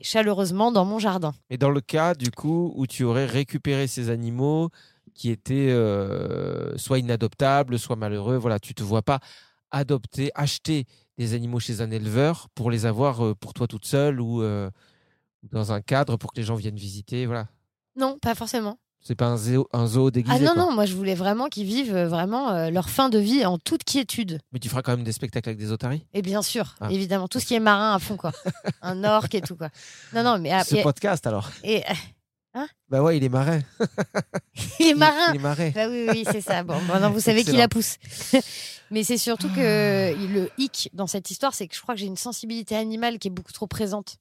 [0.02, 1.34] chaleureusement dans mon jardin.
[1.50, 4.70] Et dans le cas, du coup, où tu aurais récupéré ces animaux
[5.16, 9.20] qui étaient euh, soit inadoptables, soit malheureux, voilà, tu te vois pas
[9.72, 10.86] adopter, acheter
[11.18, 14.70] des animaux chez un éleveur pour les avoir euh, pour toi toute seule ou euh,
[15.44, 17.48] dans un cadre pour que les gens viennent visiter, voilà.
[17.96, 18.78] Non, pas forcément.
[19.08, 20.36] C'est pas un zoo, un zoo déguisé.
[20.36, 20.64] Ah non, quoi.
[20.64, 23.60] non, moi je voulais vraiment qu'ils vivent euh, vraiment euh, leur fin de vie en
[23.60, 24.40] toute quiétude.
[24.52, 26.06] Mais tu feras quand même des spectacles avec des otaries?
[26.14, 26.88] Et bien sûr, Ah.
[26.92, 28.32] évidemment, tout ce qui est marin à fond, quoi.
[28.82, 29.70] Un orque et tout, quoi.
[30.14, 30.52] Non, non, mais.
[30.52, 31.84] ah, Ce et- podcast alors et,
[32.58, 33.60] euh, Bah ouais, il est marin.
[34.80, 35.70] il est marin Il est marin.
[35.70, 36.64] Bah oui, oui, c'est ça.
[36.64, 37.60] Bon, maintenant vous savez qui Excellent.
[37.60, 37.98] la pousse.
[38.92, 42.06] Mais c'est surtout que le hic dans cette histoire, c'est que je crois que j'ai
[42.08, 44.18] une sensibilité animale qui est beaucoup trop présente.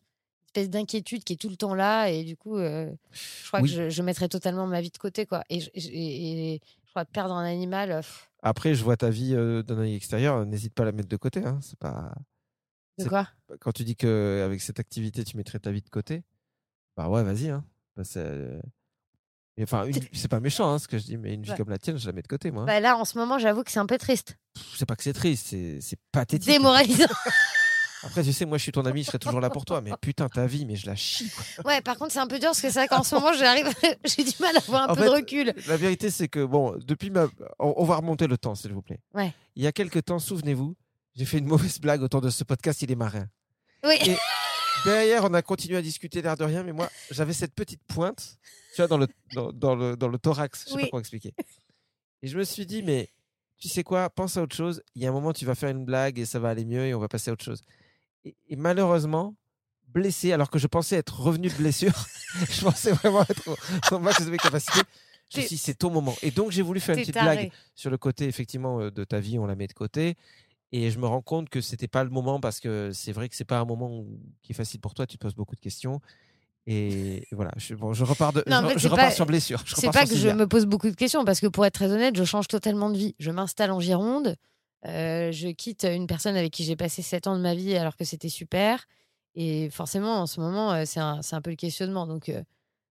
[0.57, 2.09] Espèce d'inquiétude qui est tout le temps là.
[2.11, 3.69] Et du coup, euh, je crois Oui.
[3.71, 5.27] que je, je mettrais totalement ma vie de côté.
[5.27, 5.43] Quoi.
[5.51, 7.91] Et, je- et- et je crois que perdre un animal.
[7.91, 10.47] euh, pff, Après, je vois ta vie euh, d'un œil extérieur.
[10.47, 11.45] N'hésite pas à la mettre de côté.
[11.45, 11.59] Hein.
[11.61, 12.13] C'est pas
[12.99, 13.29] de quoi?
[13.59, 16.23] quand tu dis que avec cette activité, tu mettrais ta vie de côté.
[16.97, 17.49] Bah ouais, vas-y.
[17.51, 17.65] Hein.
[17.97, 18.61] Bah, c'est-
[19.61, 21.57] Enfin, une- c'est pas méchant hein, ce que je dis, mais une vie Ouais.
[21.57, 22.65] comme la tienne, je la mets de côté, moi.
[22.65, 24.37] bah Là, en ce moment, j'avoue que c'est un peu triste.
[24.77, 26.49] C'est pas que c'est triste, c'est c'est pathétique.
[26.49, 27.07] Démoralisant.
[28.05, 29.93] Après, tu sais, moi, je suis ton ami, je serai toujours là pour toi, mais
[30.01, 31.31] putain, ta vie, mais je la chie.
[31.31, 31.73] quoi.
[31.73, 33.67] ouais, par contre, c'est un peu dur parce que c'est vrai qu'en ce moment, j'arrive,
[34.05, 35.55] j'ai du mal à avoir un En peu fait, de recul.
[35.67, 37.27] La vérité, c'est que, bon, depuis ma.
[37.59, 39.01] On, on va remonter le temps, s'il vous plaît.
[39.15, 39.33] Ouais.
[39.57, 40.77] Il y a quelques temps, souvenez-vous,
[41.15, 43.27] j'ai fait une mauvaise blague autour de ce podcast, il est marin.
[43.85, 43.97] Oui.
[44.07, 44.17] Et
[44.85, 48.37] derrière, on a continué à discuter l'air de rien, mais moi, j'avais cette petite pointe,
[48.75, 50.83] tu vois, dans le, dans, dans le, dans le thorax, je sais Oui.
[50.83, 51.35] pas comment expliquer.
[52.23, 53.11] Et je me suis dit, mais
[53.59, 54.83] tu sais quoi, pense à autre chose.
[54.95, 56.87] Il y a un moment, tu vas faire une blague et ça va aller mieux
[56.87, 57.61] et on va passer à autre chose.
[58.25, 59.35] Et, et malheureusement,
[59.89, 61.93] blessé, alors que je pensais être revenu de blessure,
[62.51, 64.81] je pensais vraiment être au, au max de mes capacités.
[65.31, 66.15] J'ai- Si c'est ton moment.
[66.23, 69.21] Et donc j'ai voulu faire une petite blague sur le côté effectivement euh, de ta
[69.21, 70.17] vie, on la met de côté.
[70.73, 73.37] Et je me rends compte que c'était pas le moment parce que c'est vrai que
[73.37, 75.07] c'est pas un moment où- qui est facile pour toi.
[75.07, 76.01] Tu te poses beaucoup de questions.
[76.67, 79.11] Et et voilà, je, bon, je repars, de, Non, en je, fait, je repars pas-
[79.11, 79.63] sur blessure.
[79.67, 81.91] Je C'est pas que je me pose beaucoup de questions, parce que pour être très
[81.93, 83.15] honnête, je change totalement de vie.
[83.19, 84.37] Je m'installe en Gironde,
[84.87, 87.97] euh, je quitte une personne avec qui j'ai passé 7 ans de ma vie alors
[87.97, 88.85] que c'était super.
[89.35, 92.07] Et forcément, en ce moment, euh, c'est un, un peu le questionnement.
[92.07, 92.43] Donc, euh,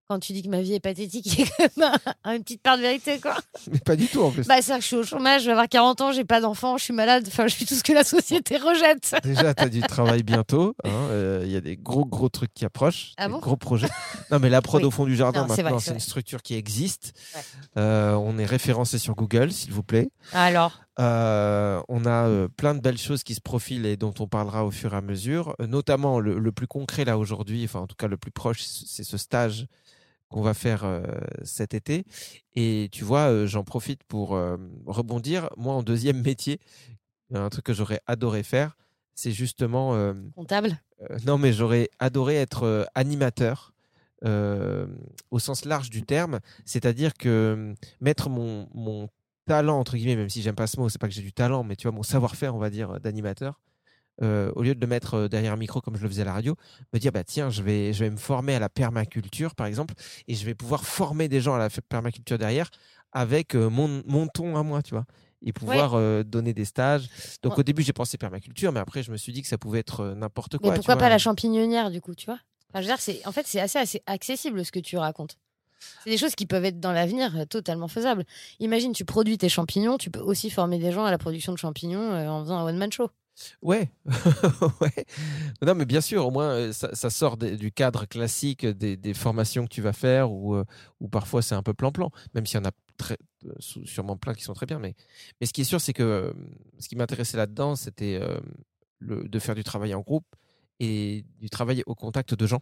[0.07, 1.89] quand tu dis que ma vie est pathétique, il y a quand même
[2.25, 3.37] un- une petite part de vérité, quoi.
[3.71, 4.45] Mais pas du tout en plus.
[4.45, 6.77] Bah, c'est que je suis au chômage, je vais avoir 40 ans, j'ai pas d'enfant,
[6.77, 9.15] je suis malade, enfin, je suis tout ce que la société rejette.
[9.23, 10.75] Déjà, tu as du travail bientôt.
[10.83, 13.13] hein, euh, Il y a des gros, gros trucs qui approchent.
[13.17, 13.39] Ah des bon?
[13.39, 13.87] gros projets.
[14.29, 14.87] Non, mais la prod Oui.
[14.87, 17.13] au fond du jardin, Non, maintenant, c'est une structure qui existe.
[17.33, 17.41] Ouais.
[17.77, 20.09] Euh, on est référencé sur Google, s'il vous plaît.
[20.33, 24.27] Alors, Euh, on a euh, plein de belles choses qui se profilent et dont on
[24.27, 25.55] parlera au fur et à mesure.
[25.61, 28.63] Euh, notamment, le, le plus concret là aujourd'hui, enfin en tout cas le plus proche,
[28.63, 29.67] c'est ce stage
[30.29, 30.85] qu'on va faire
[31.43, 32.03] cet été.
[32.55, 34.29] Et tu vois, j'en profite pour
[34.87, 35.49] rebondir.
[35.55, 36.59] Moi, en deuxième métier,
[37.31, 38.75] un truc que j'aurais adoré faire,
[39.13, 40.81] c'est justement comptable?
[41.27, 43.75] non, mais j'aurais adoré être animateur
[44.25, 44.87] euh,
[45.29, 49.09] au sens large du terme, c'est-à-dire que euh, mettre mon, mon
[49.45, 51.63] talent, entre guillemets, même si j'aime pas ce mot, c'est pas que j'ai du talent,
[51.63, 53.59] mais tu vois, mon savoir-faire, on va dire, euh, d'animateur,
[54.21, 56.25] euh, au lieu de le mettre euh, derrière un micro comme je le faisais à
[56.25, 56.55] la radio,
[56.93, 59.93] me dire, bah tiens, je vais, je vais me former à la permaculture, par exemple,
[60.27, 62.69] et je vais pouvoir former des gens à la permaculture derrière
[63.11, 65.05] avec mon, mon ton à moi, tu vois.
[65.47, 67.07] Et pouvoir euh, donner des stages.
[67.43, 67.59] Donc Ouais.
[67.59, 69.99] au début, j'ai pensé permaculture, mais après, je me suis dit que ça pouvait être
[70.01, 70.71] euh, n'importe quoi.
[70.71, 71.03] Mais tu pourquoi vois.
[71.03, 72.39] pas la champignonnière, du coup, tu vois?
[72.69, 75.37] Enfin, je veux dire, c'est, en fait, c'est assez, assez accessible ce que tu racontes.
[76.03, 78.25] C'est des choses qui peuvent être dans l'avenir euh, totalement faisables.
[78.59, 81.57] Imagine, tu produis tes champignons, tu peux aussi former des gens à la production de
[81.57, 83.09] champignons euh, en faisant un one-man show.
[83.61, 83.91] Ouais,
[84.81, 85.05] ouais.
[85.61, 89.73] Non, mais bien sûr, au moins, euh, ça, sort du cadre classique des, formations que
[89.73, 90.63] tu vas faire, ou
[91.11, 93.17] parfois c'est un peu plan-plan, même s'il y en a très,
[93.59, 94.79] sûrement plein qui sont très bien.
[94.79, 94.95] Mais,
[95.41, 96.33] mais ce qui est sûr, c'est que
[96.79, 98.21] ce qui m'intéressait là-dedans, c'était
[99.01, 100.25] de faire du travail en groupe
[100.79, 102.61] et du travail au contact de gens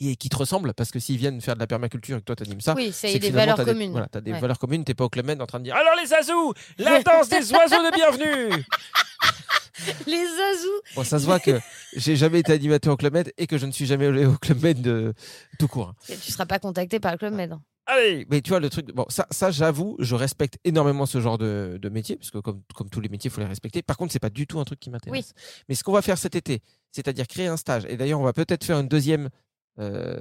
[0.00, 2.36] et qui te ressemblent, parce que s'ils viennent faire de la permaculture et que toi,
[2.36, 3.92] tu animes ça, oui, c'est des valeurs t'as des- communes.
[3.92, 4.40] Voilà, tu as des Ouais.
[4.40, 7.02] valeurs communes, tu pas au Club Med en train de dire Alors les azous, la
[7.02, 8.64] danse des oiseaux de bienvenue
[10.06, 11.60] Les azous Bon, ça se voit que
[11.94, 14.32] j'ai jamais été animateur au Club Med et que je ne suis jamais allé au
[14.38, 15.12] Club Med de
[15.58, 15.88] tout court.
[15.90, 16.14] hein.
[16.22, 17.52] Tu seras pas contacté par le Club Med.
[17.52, 17.62] hein.
[17.88, 18.86] Allez Mais tu vois, le truc.
[18.94, 22.62] Bon, ça, ça j'avoue, je respecte énormément ce genre de, de métier, parce que comme,
[22.74, 23.80] comme tous les métiers, il faut les respecter.
[23.82, 25.34] Par contre, c'est pas du tout un truc qui m'intéresse.
[25.68, 28.32] Mais ce qu'on va faire cet été, c'est-à-dire créer un stage, et d'ailleurs, on va
[28.32, 29.28] peut-être faire une deuxième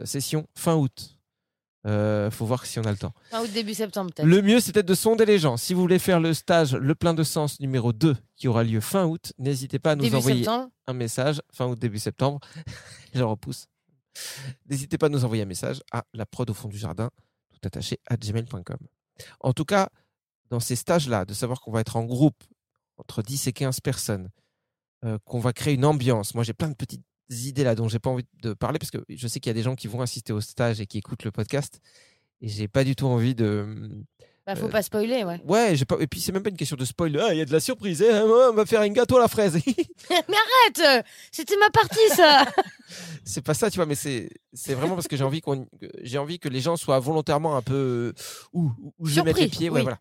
[0.05, 1.15] session fin août.
[1.85, 3.13] Euh, faut voir si on a le temps.
[3.29, 4.25] Fin août, début septembre, peut-être.
[4.25, 5.55] Le mieux, c'est peut-être de sonder les gens.
[5.55, 8.81] Si vous voulez faire le stage Le plein de sens numéro 2 qui aura lieu
[8.81, 10.69] fin août, n'hésitez pas à nous début envoyer septembre.
[10.87, 12.39] un message, fin août, début septembre.
[13.13, 13.67] Je repousse.
[14.67, 17.11] N'hésitez pas à nous envoyer un message à la prod au fond du jardin,
[17.51, 18.77] tout attaché à gmail.com.
[19.41, 19.89] En tout cas,
[20.49, 22.43] dans ces stages-là, de savoir qu'on va être en groupe,
[22.97, 24.29] entre 10 et 15 personnes,
[25.03, 26.33] euh, qu'on va créer une ambiance.
[26.33, 28.97] Moi, j'ai plein de petites idées là dont j'ai pas envie de parler parce que
[29.09, 31.23] je sais qu'il y a des gens qui vont assister au stage et qui écoutent
[31.23, 31.79] le podcast.
[32.41, 33.65] Et j'ai pas du tout envie de.
[34.45, 35.41] Bah, faut Euh, pas spoiler, ouais.
[35.47, 35.95] Ouais, j'ai pas.
[35.99, 37.17] Et puis c'est même pas une question de spoil.
[37.19, 38.03] Ah, il y a de la surprise.
[38.03, 39.55] hein, on va faire un gâteau à la fraise.
[40.09, 42.45] Mais arrête euh, C'était ma partie, ça
[43.25, 45.89] c'est pas ça, tu vois, mais c'est c'est vraiment parce que j'ai envie qu'on que-
[46.03, 48.13] j'ai envie que les gens soient volontairement un peu euh,
[48.53, 49.97] où où je vais mettre les pieds, ouais, voilà.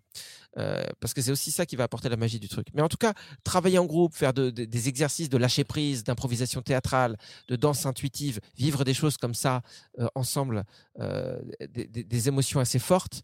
[0.56, 2.68] Euh, parce que c'est aussi ça qui va apporter la magie du truc.
[2.74, 3.12] Mais en tout cas,
[3.42, 7.16] travailler en groupe, faire de- de- des exercices de lâcher prise, d'improvisation théâtrale,
[7.48, 9.62] de danse intuitive, vivre des choses comme ça
[9.98, 10.64] euh, ensemble,
[11.00, 13.22] euh, des, émotions assez fortes,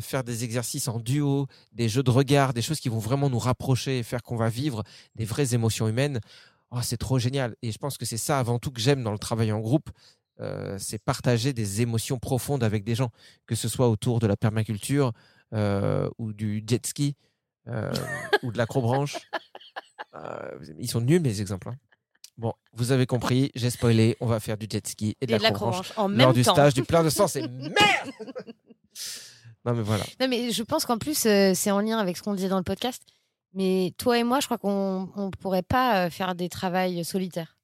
[0.00, 3.38] faire des exercices en duo, des jeux de regard, des choses qui vont vraiment nous
[3.38, 4.82] rapprocher et faire qu'on va vivre
[5.14, 6.20] des vraies émotions humaines.
[6.70, 7.54] Oh, c'est trop génial.
[7.62, 9.90] Et je pense que c'est ça avant tout que j'aime dans le travail en groupe.
[10.78, 13.10] C'est partager des émotions profondes avec des gens,
[13.46, 15.12] que ce soit autour de la permaculture
[15.54, 17.16] euh, ou du jet ski
[17.68, 17.90] euh,
[18.42, 19.16] ou de l'acrobranche.
[20.14, 21.68] Euh, ils sont nuls mes exemples.
[21.70, 21.76] hein.
[22.36, 25.38] Bon, vous avez compris, j'ai spoilé, on va faire du jet ski et de Et
[25.38, 26.52] de l'acrobranche l'acrobranche en lors du temps.
[26.54, 27.34] stage du plein de sens.
[27.36, 28.12] Et merde
[29.64, 30.04] Non mais voilà.
[30.20, 32.58] Non, mais je pense qu'en plus, euh, c'est en lien avec ce qu'on disait dans
[32.58, 33.02] le podcast.
[33.54, 37.56] Mais toi et moi, je crois qu'on ne pourrait pas euh, faire des travails solitaires.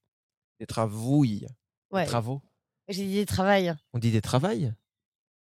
[0.58, 1.46] Des travaouilles.
[1.92, 2.02] Ouais.
[2.02, 2.42] Des travaux?
[2.88, 3.74] J'ai dit des travails.
[3.92, 4.72] On dit des travails?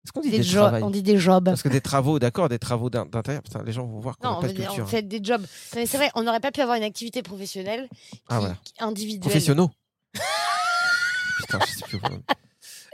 [0.06, 1.44] Est-ce qu'on dit des, Des jo- travails on dit des jobs.
[1.46, 4.30] Parce que des travaux, d'accord, des travaux d'in- d'intérieur, putain, les gens vont voir qu'on
[4.30, 4.84] n'a on, pas de culture.
[4.84, 5.46] on fait des jobs.
[5.72, 8.56] C'est vrai, on n'aurait pas pu avoir une activité professionnelle qui, Ah, voilà.
[8.80, 9.20] individuelle.
[9.22, 9.70] Professionnaux.
[11.38, 12.00] Putain, je sais plus.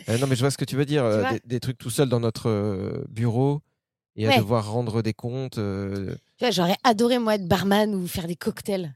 [0.10, 1.04] Euh, non, mais je vois ce que tu veux dire.
[1.04, 3.62] euh, des, des trucs tout seul dans notre euh, bureau
[4.16, 5.58] et à devoir rendre des comptes.
[5.58, 8.94] euh, Tu vois, j'aurais adoré moi être barman ou faire des cocktails.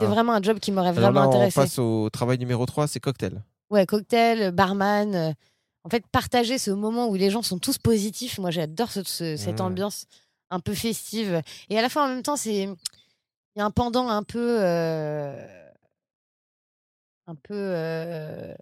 [0.00, 0.10] C'est Ah.
[0.10, 1.54] vraiment un job qui m'aurait vraiment là, on intéressé.
[1.54, 3.42] passe au travail numéro 3, c'est cocktail.
[3.70, 5.34] Ouais, cocktail, barman.
[5.84, 8.38] En fait, partager ce moment où les gens sont tous positifs.
[8.38, 9.64] Moi, j'adore ce- ce- cette Mmh.
[9.64, 10.06] ambiance
[10.50, 11.42] un peu festive.
[11.68, 14.58] Et à la fois, en même temps, c'est il y a un pendant un peu,
[14.62, 15.46] euh,
[17.26, 17.54] un peu.
[17.54, 18.54] euh,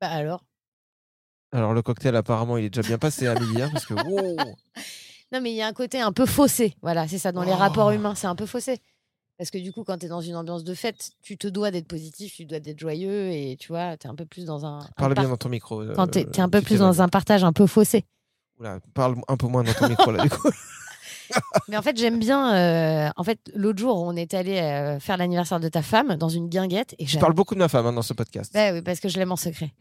[0.00, 0.44] Bah alors?
[1.52, 3.94] Alors, le cocktail, apparemment, il est déjà bien passé, Amélie, hein, parce que.
[3.94, 4.36] wow.
[5.32, 6.74] Non, mais il y a un côté un peu faussé.
[6.82, 7.32] Voilà, c'est ça.
[7.32, 7.56] Dans les Oh.
[7.56, 8.78] rapports humains, c'est un peu faussé.
[9.42, 11.72] Parce que du coup, quand tu es dans une ambiance de fête, tu te dois
[11.72, 14.64] d'être positif, tu dois d'être joyeux et tu vois, tu es un peu plus dans
[14.64, 14.78] un.
[14.82, 15.80] un Parle bien par- dans ton micro.
[15.82, 18.04] euh, Quand tu es, un peu plus dans un partage un peu faussé.
[18.60, 20.48] Oula, parle un peu moins dans ton micro, là, du coup.
[21.68, 22.54] Mais en fait, j'aime bien.
[22.54, 26.28] euh, En fait, l'autre jour, on est allé euh, faire l'anniversaire de ta femme dans
[26.28, 26.94] une guinguette.
[27.00, 28.52] Et Je parle beaucoup de ma femme hein, dans ce podcast.
[28.54, 29.72] Bah oui, parce que je l'aime en secret.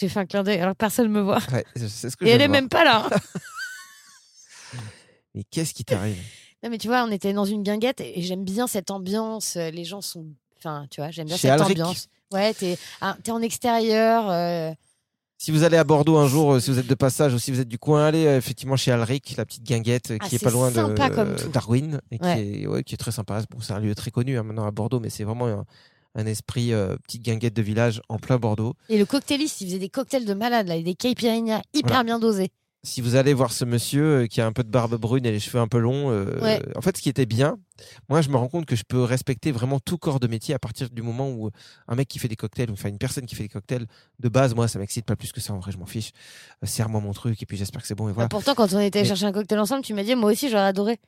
[0.00, 1.40] J'ai fait un clin d'œil alors personne me voit.
[1.52, 2.60] Ouais, c'est ce que Et elle veux est voir.
[2.62, 3.08] même pas là.
[3.12, 3.16] hein.
[5.34, 6.16] Mais qu'est-ce qui t'arrive?
[6.62, 9.56] Non, mais tu vois, on était dans une guinguette et j'aime bien cette ambiance.
[9.56, 10.26] euh, Les gens sont.
[10.58, 11.70] Enfin, tu vois, j'aime bien Chez cette Alric.
[11.78, 12.08] ambiance.
[12.32, 14.28] Ouais, t'es ah, t'es en extérieur.
[14.28, 14.72] euh,
[15.38, 17.52] Si vous allez à Bordeaux un jour, euh, si vous êtes de passage ou si
[17.52, 20.34] vous êtes du coin, allez euh, effectivement chez Alric, la petite guinguette euh, Ah, qui
[20.34, 21.48] est c'est pas loin de sympa comme tout.
[21.48, 23.40] Darwin et qui, est, ouais, qui est très sympa.
[23.50, 25.64] Bon, c'est un lieu très connu hein, maintenant à Bordeaux, mais c'est vraiment un,
[26.16, 28.74] un esprit euh, petite guinguette de village en plein Bordeaux.
[28.88, 32.04] Et le cocktailiste, il faisait des cocktails de malade, là, et des caipirinhas hyper Voilà.
[32.04, 32.50] bien dosés.
[32.84, 35.32] Si vous allez voir ce monsieur euh, qui a un peu de barbe brune et
[35.32, 36.62] les cheveux un peu longs, euh, Ouais.
[36.76, 37.58] en fait, ce qui était bien,
[38.08, 40.60] moi, je me rends compte que je peux respecter vraiment tout corps de métier à
[40.60, 41.50] partir du moment où
[41.88, 43.86] un mec qui fait des cocktails, ou enfin une personne qui fait des cocktails,
[44.20, 45.52] de base, moi, ça m'excite pas plus que ça.
[45.54, 46.12] En vrai, je m'en fiche.
[46.62, 48.28] Euh, Serre-moi mon truc et puis j'espère que c'est bon et voilà.
[48.28, 50.48] Bah, pourtant, quand on était Mais- chercher un cocktail ensemble, tu m'as dit, moi aussi,
[50.48, 51.00] j'aurais adoré.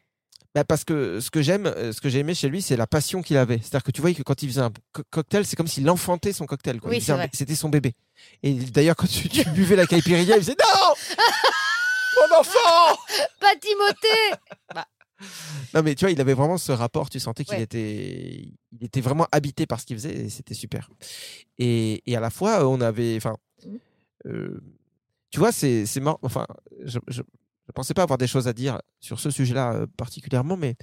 [0.55, 2.89] Bah, parce que ce que j'aime, euh, ce que j'ai aimé chez lui, c'est la
[2.89, 3.59] passion qu'il avait.
[3.59, 6.33] C'est-à-dire que tu vois que quand il faisait un co- cocktail, c'est comme s'il enfantait
[6.33, 6.81] son cocktail.
[6.83, 7.01] Oui.
[7.33, 7.95] C'était son bébé.
[8.43, 10.95] Et d'ailleurs, quand tu, tu buvais la caipirinha, il faisait non,
[12.31, 12.99] mon enfant.
[13.41, 14.85] Pas Timothée
[15.75, 17.11] Non, mais tu vois, il avait vraiment ce rapport.
[17.11, 17.63] Tu sentais qu'il Ouais.
[17.63, 20.91] était, il était vraiment habité par ce qu'il faisait et c'était super.
[21.59, 23.37] Et, et à la fois, on avait, enfin,
[23.67, 23.77] Mmh.
[24.31, 24.61] euh,
[25.31, 26.19] tu vois, c'est, c'est marrant.
[26.23, 26.47] Enfin,
[26.83, 27.21] je, je,
[27.71, 30.75] je pensais pas avoir des choses à dire sur ce sujet-là euh, particulièrement, mais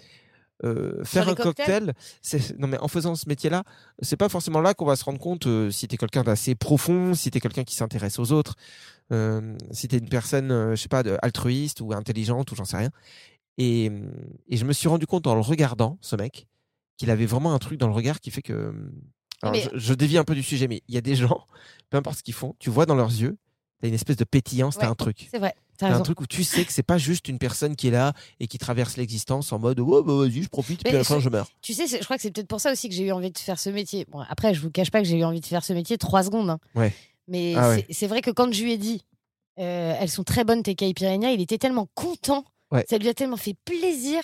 [0.64, 3.64] euh, faire un cocktail, c'est, non, mais en faisant ce métier-là,
[4.02, 7.14] c'est pas forcément là qu'on va se rendre compte euh, si t'es quelqu'un d'assez profond,
[7.14, 8.56] si t'es quelqu'un qui s'intéresse aux autres,
[9.72, 12.90] si t'es une personne, je sais pas, de- altruiste ou intelligente ou j'en sais rien.
[13.58, 13.92] Et,
[14.50, 16.48] et je me suis rendu compte en le regardant, ce mec,
[16.98, 18.74] qu'il avait vraiment un truc dans le regard qui fait que.
[19.44, 21.46] Alors, Mais- je, je dévie un peu du sujet, mais il y a des gens,
[21.90, 23.38] peu importe ce qu'ils font, tu vois dans leurs yeux,
[23.82, 24.92] t'as une espèce de pétillance, t'as Ouais.
[24.92, 25.28] un truc.
[25.32, 26.04] C'est vrai, t'as un raison.
[26.04, 28.58] truc où tu sais que c'est pas juste une personne qui est là et qui
[28.58, 31.24] traverse l'existence en mode oh bah vas-y je profite puis Mais à la fin je-
[31.26, 31.48] je meurs.
[31.62, 33.32] Tu sais, c'est- je crois que c'est peut-être pour ça aussi que j'ai eu envie
[33.32, 34.06] de faire ce métier.
[34.12, 36.24] Bon, après, je vous cache pas que j'ai eu envie de faire ce métier trois
[36.24, 36.50] secondes.
[36.50, 36.60] hein.
[36.76, 36.94] Ouais.
[37.28, 37.86] Mais Ah c'est ouais.
[37.92, 39.04] c'est vrai que quand je lui ai dit,
[39.60, 42.46] euh, elles sont très bonnes tes caipirinhas, il était tellement content.
[42.72, 42.86] Ouais.
[42.90, 44.22] Ça lui a tellement fait plaisir.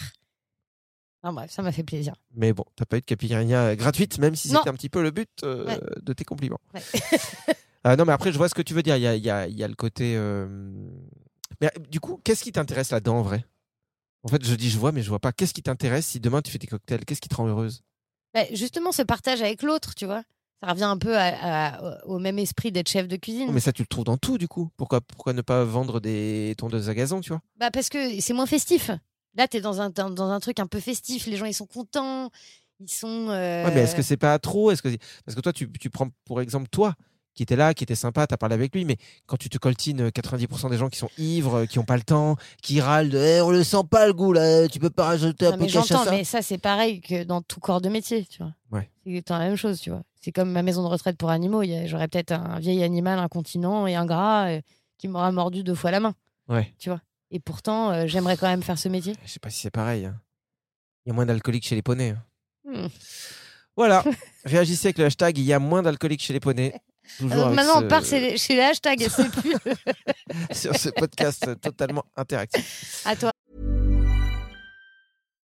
[1.26, 2.14] Enfin, bref, ça m'a fait plaisir.
[2.36, 4.60] Mais bon, t'as pas eu de caipirinha gratuite, même si Non.
[4.60, 5.80] c'était un petit peu le but euh, Ouais.
[6.02, 6.60] de tes compliments.
[6.74, 6.82] Ouais.
[7.86, 8.96] Euh, non, mais après, je vois ce que tu veux dire.
[8.96, 10.14] Il y a, il y a- il y a le côté.
[10.16, 10.48] euh,
[11.64, 13.46] Mais euh, du coup, qu'est-ce qui t'intéresse là-dedans en vrai?
[14.24, 15.32] En fait, je dis je vois, mais je vois pas.
[15.32, 17.06] Qu'est-ce qui t'intéresse si demain tu fais tes cocktails?
[17.06, 17.84] Qu'est-ce qui te rend heureuse?
[18.34, 20.24] Bah, justement, ce partage avec l'autre, tu vois.
[20.62, 23.52] Ça revient un peu à- à- au même esprit d'être chef de cuisine.
[23.52, 24.70] Mais ça, tu le trouves dans tout, du coup.
[24.78, 27.42] Pourquoi, pourquoi ne pas vendre des tondeuses à gazon, tu vois?
[27.58, 28.92] Bah parce que c'est moins festif.
[29.36, 31.28] Là, t'es dans un, dans, dans un truc un peu festif.
[31.28, 32.30] Les gens, ils sont contents.
[32.80, 33.30] Ils sont.
[33.30, 34.72] euh, Ouais, mais est-ce que c'est pas trop?
[34.72, 34.90] Est-ce que
[35.26, 36.96] parce que toi, tu, tu prends pour exemple toi
[37.34, 40.02] qui était là, qui était sympa, t'as parlé avec lui, mais quand tu te coltines
[40.02, 43.10] euh, 90% des gens qui sont ivres, euh, qui ont pas le temps, qui râlent,
[43.10, 45.58] de, Eh, on le sent pas le goût là, tu peux pas rajouter un Non,
[45.58, 48.38] peu mais de j'entends, mais ça, c'est pareil que dans tout corps de métier, tu
[48.44, 48.54] vois.
[48.72, 48.90] Ouais.
[49.06, 50.04] C'est la même chose, tu vois.
[50.22, 51.64] C'est comme ma maison de retraite pour animaux.
[51.86, 54.62] J'aurais peut-être un vieil animal incontinent et ingrat euh,
[54.98, 56.14] qui m'aura mordu deux fois la main,
[56.48, 56.74] Ouais.
[56.80, 57.02] tu vois.
[57.32, 59.16] Et pourtant, euh, j'aimerais quand même faire ce métier.
[59.26, 60.06] Je sais pas si c'est pareil.
[60.06, 60.20] hein.
[61.06, 62.12] Il y a moins d'alcooliques chez les poneys.
[62.12, 62.24] hein.
[62.66, 62.88] Hmm.
[63.76, 64.04] Voilà.
[64.46, 66.74] Réagissez avec le hashtag il y a moins d'alcooliques chez les poneys.
[67.20, 69.08] Toujours maintenant, ce- on part chez les, chez les hashtags.
[69.10, 69.56] C'est plus
[70.52, 73.02] sur ce podcast totalement interactif.
[73.06, 73.33] à toi.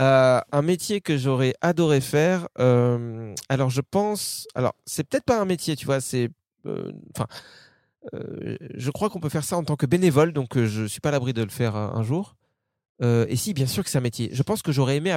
[0.00, 2.48] Euh, un métier que j'aurais adoré faire.
[2.58, 4.46] euh, alors, je pense.
[4.54, 6.00] Alors, c'est peut-être pas un métier, tu vois.
[6.00, 6.30] C'est.
[6.66, 7.26] euh, Enfin.
[8.14, 11.10] euh, je crois qu'on peut faire ça en tant que bénévole, donc je suis pas
[11.10, 12.36] à l'abri de le faire un jour.
[13.02, 14.30] Et si, bien sûr que c'est un métier.
[14.32, 15.14] Je pense que j'aurais aimé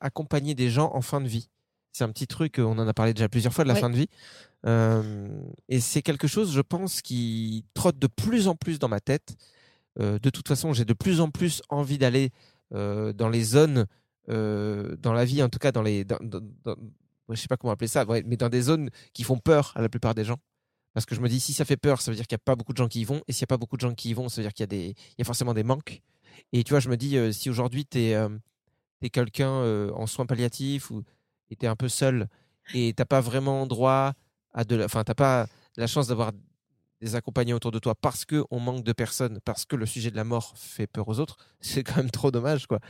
[0.00, 1.48] accompagner des gens en fin de vie.
[1.92, 3.80] C'est un petit truc, on en a parlé déjà plusieurs fois de la Oui.
[3.80, 4.08] fin de vie.
[5.68, 9.36] Et c'est quelque chose, je pense, qui trotte de plus en plus dans ma tête.
[9.98, 12.30] De toute façon, j'ai de plus en plus envie d'aller
[12.70, 13.86] dans les zones,
[14.28, 16.76] euh, dans la vie, en tout cas dans les, dans, dans-
[17.30, 19.88] je sais pas comment appeler ça, mais dans des zones qui font peur à la
[19.88, 20.38] plupart des gens.
[20.92, 22.44] Parce que je me dis, si ça fait peur, ça veut dire qu'il n'y a
[22.44, 23.20] pas beaucoup de gens qui y vont.
[23.26, 24.72] Et s'il n'y a pas beaucoup de gens qui y vont, ça veut dire qu'il
[24.72, 26.02] y, a y a forcément des manques.
[26.52, 28.16] Et tu vois, je me dis, euh, si aujourd'hui tu es,
[29.10, 31.02] quelqu'un euh, en soins palliatifs ou
[31.50, 32.28] tu es un peu seul
[32.74, 34.14] et tu n'as pas vraiment droit
[34.52, 34.84] à de la.
[34.86, 35.46] Enfin, tu pas
[35.76, 36.32] la chance d'avoir
[37.04, 40.16] des accompagnants autour de toi parce qu'on manque de personnes, parce que le sujet de
[40.16, 42.66] la mort fait peur aux autres, c'est quand même trop dommage.
[42.66, 42.80] quoi.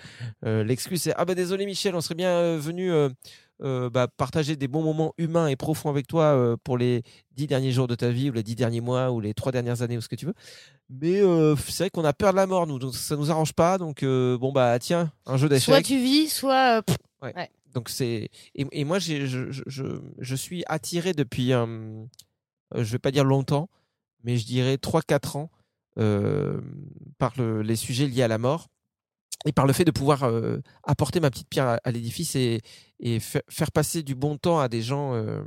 [0.47, 3.11] Euh, L'excuse, c'est Ah bah désolé Michel, on serait bien euh, venu euh,
[3.63, 7.73] euh, bah, partager des bons moments humains et profonds avec toi pour les dix derniers
[7.73, 10.01] jours de ta vie, ou les dix derniers mois, ou les trois dernières années, ou
[10.01, 10.35] ce que tu veux.
[10.89, 11.21] Mais
[11.69, 13.79] c'est vrai qu'on a peur de la mort, nous, donc ça nous arrange pas.
[13.79, 15.87] Donc bon bah tiens, un jeu Soit d'échecs.
[15.87, 16.83] tu vis, soit.
[16.83, 17.33] pff, Ouais.
[17.35, 17.51] Ouais.
[17.73, 19.85] Donc c'est et, et moi je, je,
[20.19, 23.69] je, suis attiré depuis je vais pas dire longtemps
[24.25, 25.51] mais je dirais 3-4 ans
[25.99, 26.61] euh,
[27.19, 28.67] par le- les sujets liés à la mort
[29.47, 32.61] et par le fait de pouvoir euh, apporter ma petite pierre à, à l'édifice et,
[33.01, 35.43] et fa- faire passer du bon temps à des gens euh,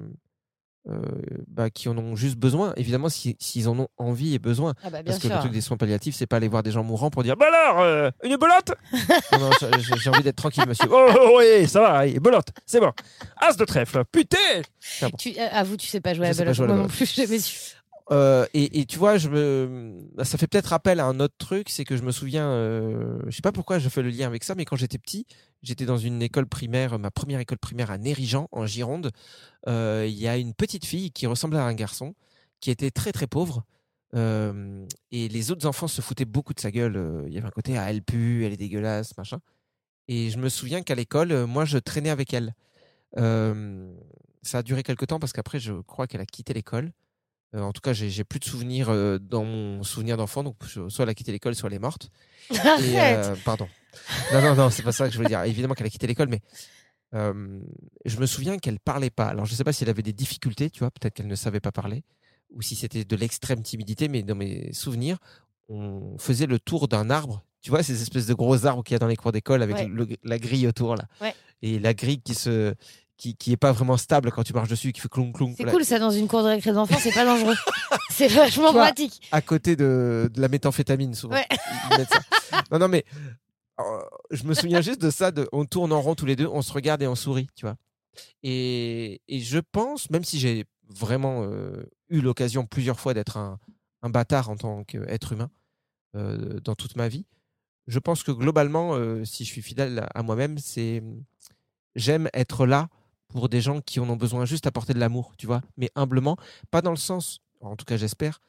[1.48, 2.72] bah, qui en ont juste besoin.
[2.78, 4.74] Évidemment, si- s'ils en ont envie et besoin.
[4.84, 6.84] Ah bah, Parce que le truc des soins palliatifs, c'est pas aller voir des gens
[6.84, 8.72] mourants pour dire Bah alors, une belote?
[9.34, 9.50] Non, non,
[9.98, 10.88] j'ai- envie d'être tranquille, monsieur.
[10.92, 12.94] Oh, oh, oui, ça va, belote, c'est bon.
[13.36, 14.38] As de trèfle, putain
[15.02, 15.10] bon.
[15.18, 16.58] Tu, avoue, tu sais pas jouer Je à belote.
[16.60, 17.74] Moi non plus, j'ai jamais su.
[18.10, 21.70] Euh, et, tu vois, je me, bah, ça fait peut-être appel à un autre truc,
[21.70, 24.46] c'est que je me souviens, euh, je sais pas pourquoi je fais le lien avec
[24.46, 25.26] ça, mais quand j'étais petit,
[25.62, 29.12] j'étais dans une école primaire, ma première école primaire à Nérigeant, en Gironde.
[29.68, 32.16] Euh, Il y a une petite fille qui ressemblait à un garçon,
[32.62, 33.66] qui était très très pauvre.
[34.16, 37.26] euh, et les autres enfants se foutaient beaucoup de sa gueule.
[37.28, 39.40] Il y avait un côté, ah, elle pue, elle est dégueulasse, machin.
[40.08, 42.56] Et je me souviens qu'à l'école, moi, je traînais avec elle.
[44.44, 46.92] Ça a duré quelques temps parce qu'après, je crois qu'elle a quitté l'école.
[47.56, 50.44] Euh, en tout cas, j'ai plus de souvenirs euh, dans mon souvenir d'enfant.
[50.44, 50.56] Donc,
[50.90, 52.10] soit elle a quitté l'école, soit elle est morte.
[52.52, 52.56] Et,
[53.00, 53.68] euh, pardon.
[54.34, 55.42] Non, non, non, c'est pas ça que je voulais dire.
[55.44, 56.42] Évidemment qu'elle a quitté l'école, mais
[57.14, 59.28] je me souviens qu'elle parlait pas.
[59.28, 61.60] Alors, je sais pas si elle avait des difficultés, tu vois, peut-être qu'elle ne savait
[61.60, 62.04] pas parler,
[62.50, 65.18] ou si c'était de l'extrême timidité, mais dans mes souvenirs,
[65.70, 67.44] on faisait le tour d'un arbre.
[67.62, 69.76] Tu vois, ces espèces de gros arbres qu'il y a dans les cours d'école avec
[69.78, 69.88] Ouais.
[69.88, 71.06] le- la grille autour, là.
[71.22, 71.34] Ouais.
[71.62, 72.76] Et la grille qui se.
[73.18, 75.56] Qui, qui est pas vraiment stable quand tu marches dessus, qui fait clong clong.
[75.58, 77.56] C'est cool ça dans une cour de récré d'enfants, c'est pas dangereux.
[78.12, 79.28] c'est vachement pratique.
[79.32, 81.34] à côté de, de la méthamphétamine souvent.
[81.34, 81.48] Ouais.
[81.92, 82.20] Ils mettent ça.
[82.72, 83.06] Non, non, mais
[83.80, 83.84] euh,
[84.30, 85.32] je me souviens juste de ça.
[85.32, 87.66] De, on tourne en rond tous les deux, on se regarde et on sourit, tu
[87.66, 87.76] vois.
[88.44, 93.58] Et, et je pense, même si j'ai vraiment euh, eu l'occasion plusieurs fois d'être un,
[94.04, 95.50] un bâtard en tant qu'être humain
[96.16, 97.26] euh, dans toute ma vie,
[97.88, 101.02] je pense que globalement, si je suis fidèle à, à moi-même, c'est
[101.96, 102.90] j'aime être là
[103.30, 106.38] pour des gens qui en ont besoin, juste apporter de l'amour, tu vois, mais humblement,
[106.72, 108.40] pas dans le sens, en tout cas j'espère,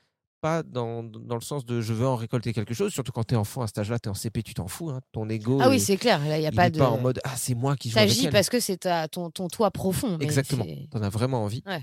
[0.41, 3.35] pas dans, dans le sens de je veux en récolter quelque chose, surtout quand tu
[3.35, 5.59] es enfant à cet âge-là, tu es en CP, tu t'en fous, hein, ton ego.
[5.61, 6.79] Ah oui, est- c'est clair, là il y a il pas de.
[6.79, 8.31] pas en mode ah c'est moi qui joue elle.
[8.31, 10.17] parce que c'est ton, ton toit profond.
[10.21, 10.65] Exactement.
[10.93, 11.63] T'en as vraiment envie.
[11.67, 11.83] Ouais.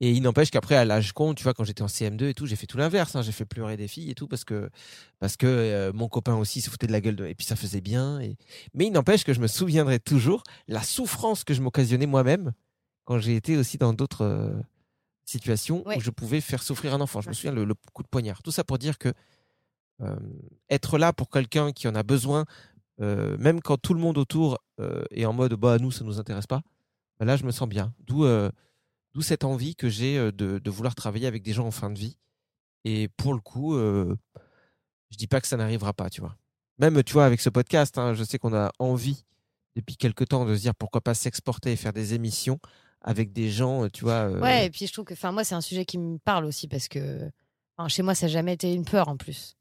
[0.00, 2.46] Et il n'empêche qu'après, à l'âge con, tu vois, quand j'étais en CM2 et tout,
[2.46, 3.16] j'ai fait tout l'inverse.
[3.16, 3.22] hein.
[3.22, 4.70] J'ai fait pleurer des filles et tout parce que,
[5.18, 7.26] parce que euh, mon copain aussi se foutait de la gueule de.
[7.26, 8.20] Et puis ça faisait bien.
[8.20, 8.36] Et...
[8.74, 12.52] Mais il n'empêche que je me souviendrai toujours la souffrance que je m'occasionnais moi-même
[13.04, 14.52] quand j'ai été aussi dans d'autres euh,
[15.24, 15.96] situations Ouais.
[15.96, 17.20] où je pouvais faire souffrir un enfant.
[17.20, 18.40] Je me souviens le, le coup de poignard.
[18.42, 19.12] Tout ça pour dire que
[20.00, 20.16] euh,
[20.70, 22.44] être là pour quelqu'un qui en a besoin,
[23.00, 24.58] même quand tout le monde autour
[25.12, 26.62] est en mode bah nous ça nous intéresse pas,
[27.18, 27.94] bah, là je me sens bien.
[28.06, 28.24] D'où
[29.18, 31.98] d'où cette envie que j'ai de, de vouloir travailler avec des gens en fin de
[31.98, 32.16] vie.
[32.84, 34.16] Et pour le coup, euh,
[35.10, 36.36] je dis pas que ça n'arrivera pas, tu vois.
[36.78, 39.24] Même tu vois avec ce podcast, hein, je sais qu'on a envie
[39.74, 42.60] depuis quelque temps de se dire pourquoi pas s'exporter et faire des émissions
[43.00, 44.28] avec des gens, tu vois.
[44.30, 46.44] euh, Ouais, et puis je trouve que, enfin, moi, c'est un sujet qui me parle
[46.44, 47.28] aussi parce que,
[47.76, 49.56] enfin, chez moi, ça n'a jamais été une peur en plus.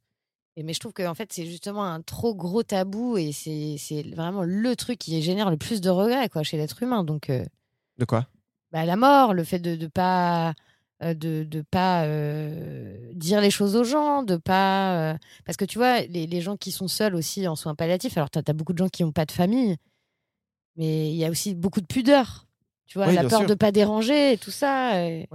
[0.56, 3.78] Et mais je trouve que, en fait, c'est justement un trop gros tabou et c'est
[3.80, 7.04] c'est vraiment le truc qui génère le plus de regrets, quoi, chez l'être humain.
[7.04, 7.44] Donc, euh,
[7.98, 8.28] De quoi?
[8.72, 10.54] Bah, la mort, le fait de ne pas
[11.04, 15.66] euh, de, de pas euh, dire les choses aux gens, de pas euh, parce que
[15.66, 18.18] tu vois les, les gens qui sont seuls aussi en soins palliatifs.
[18.18, 19.78] Alors tu as, beaucoup de gens qui n'ont pas de famille,
[20.76, 22.48] mais il y a aussi beaucoup de pudeur.
[22.88, 23.48] Tu vois Oui, la peur sûr.
[23.48, 25.04] de pas déranger et tout ça.
[25.06, 25.28] et-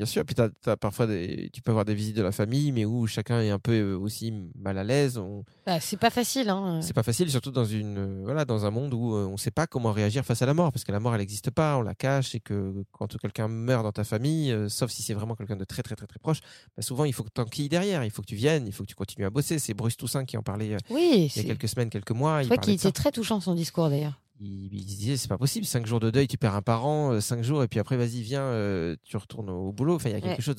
[0.00, 2.86] Bien sûr, puis t'as parfois des, tu peux avoir des visites de la famille, mais
[2.86, 5.18] où chacun est un peu euh, aussi mal à l'aise.
[5.18, 5.44] On...
[5.66, 6.48] Bah, c'est pas facile.
[6.48, 6.80] Hein.
[6.80, 9.36] C'est pas facile, surtout dans une euh, voilà dans un monde où euh, on ne
[9.36, 11.76] sait pas comment réagir face à la mort, parce que la mort elle n'existe pas,
[11.76, 15.12] on la cache, et que quand quelqu'un meurt dans ta famille, euh, sauf si c'est
[15.12, 16.40] vraiment quelqu'un de très très très très proche,
[16.74, 18.84] bah, souvent il faut que tu enquilles derrière, il faut que tu viennes, il faut
[18.84, 19.58] que tu continues à bosser.
[19.58, 22.40] C'est Bruce Toussaint qui en parlait euh, Oui, il y a quelques semaines, quelques mois.
[22.40, 22.88] je crois qu'il ça.
[22.88, 24.18] était très touchant son discours d'ailleurs.
[24.40, 27.20] Il, il disait c'est pas possible, cinq jours de deuil, tu perds un parent, euh,
[27.20, 29.96] cinq jours et puis après vas-y viens, euh, tu retournes au boulot.
[29.96, 30.42] Enfin il y a quelque Ouais.
[30.42, 30.56] chose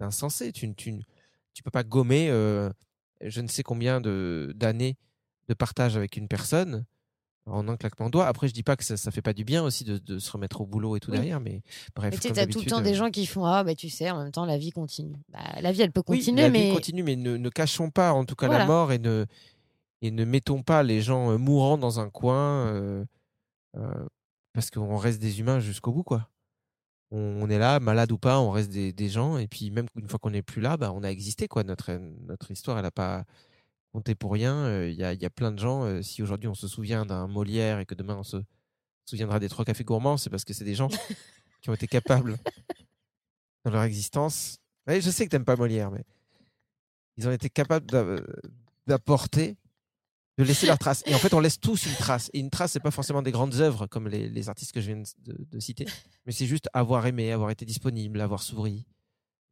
[0.00, 0.52] d'insensé.
[0.52, 0.94] Tu, tu,
[1.54, 2.70] tu peux pas gommer euh,
[3.22, 4.96] je ne sais combien de d'années
[5.48, 6.84] de partage avec une personne
[7.46, 8.26] en un claquement de doigts.
[8.26, 10.30] Après je dis pas que ça, ça fait pas du bien aussi de, de se
[10.32, 11.16] remettre au boulot et tout Oui.
[11.16, 11.62] derrière, mais
[11.94, 12.10] bref.
[12.12, 13.88] Mais tu sais, t'as tout le temps euh, des gens qui font Ah, bah tu
[13.88, 15.14] sais, en même temps, la vie continue.
[15.32, 16.66] Bah, la vie, elle peut Oui, continuer, la mais.
[16.66, 18.62] vie continue, mais ne, ne cachons pas en tout cas Voilà.
[18.62, 19.26] la mort et ne,
[20.02, 23.04] et ne mettons pas les gens euh, mourants dans un coin euh,
[23.76, 24.06] euh,
[24.52, 26.02] parce qu'on reste des humains jusqu'au bout.
[26.04, 26.28] quoi.
[27.10, 29.86] On, on est là, malade ou pas, on reste des, des gens et puis même
[29.96, 31.48] une fois qu'on n'est plus là, bah, on a existé.
[31.48, 31.62] quoi.
[31.64, 31.92] Notre,
[32.26, 33.24] notre histoire, elle n'a pas
[33.92, 34.54] compté pour rien.
[34.56, 37.26] Euh, Il y, a, y a plein de gens, si aujourd'hui on se souvient d'un
[37.26, 38.38] Molière et que demain on se
[39.04, 40.88] souviendra des trois cafés gourmands, c'est parce que c'est des gens
[41.62, 42.36] qui ont été capables
[43.64, 44.58] dans leur existence.
[44.86, 46.04] Ouais, je sais que t'aimes pas Molière, mais
[47.16, 48.20] ils ont été capables d'a-
[48.86, 49.56] d'apporter,
[50.38, 51.02] de laisser leur trace.
[51.06, 52.30] Et en fait, on laisse tous une trace.
[52.34, 54.92] Et une trace, c'est pas forcément des grandes œuvres comme les, les artistes que je
[54.92, 55.86] viens de, de citer,
[56.26, 58.84] mais c'est juste avoir aimé, avoir été disponible, avoir souri.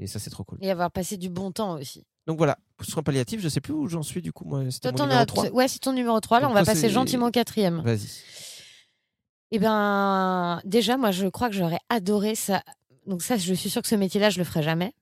[0.01, 0.59] Et ça, c'est trop cool.
[0.61, 2.05] Et avoir passé du bon temps aussi.
[2.27, 4.45] Donc voilà, soins palliatifs, je sais plus où j'en suis du coup.
[4.45, 5.51] Moi, c'était Toi, mon numéro as- 3.
[5.51, 6.41] Ouais, c'est ton numéro 3.
[6.41, 7.81] Là, Donc on va toi, passer gentiment au quatrième.
[7.83, 8.09] Vas-y.
[9.51, 12.63] Eh ben, déjà, moi, je crois que j'aurais adoré ça.
[13.07, 14.93] Donc ça, je suis sûre que ce métier-là, je le ferai jamais.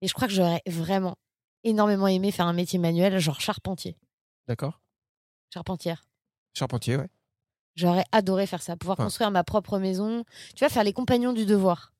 [0.00, 1.16] Et je crois que j'aurais vraiment
[1.62, 3.96] énormément aimé faire un métier manuel, genre charpentier,
[4.48, 4.80] D'accord.
[5.52, 6.04] charpentière.
[6.54, 7.08] Charpentier, ouais.
[7.76, 10.24] J'aurais adoré faire ça, pouvoir construire ma propre maison.
[10.54, 11.92] Tu vois, faire les compagnons du devoir.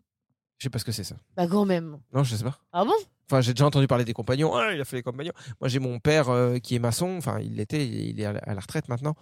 [0.58, 1.16] Je sais pas ce que c'est ça.
[1.36, 1.98] Bah, quand même.
[2.12, 2.60] Non, je sais pas.
[2.72, 2.92] Ah bon?
[3.28, 4.54] Enfin, j'ai déjà entendu parler des compagnons.
[4.54, 5.32] Ah, il a fait les compagnons.
[5.60, 7.16] Moi, j'ai mon père euh, qui est maçon.
[7.16, 7.86] Enfin, il l'était.
[7.88, 9.16] Il est à la, à la retraite maintenant.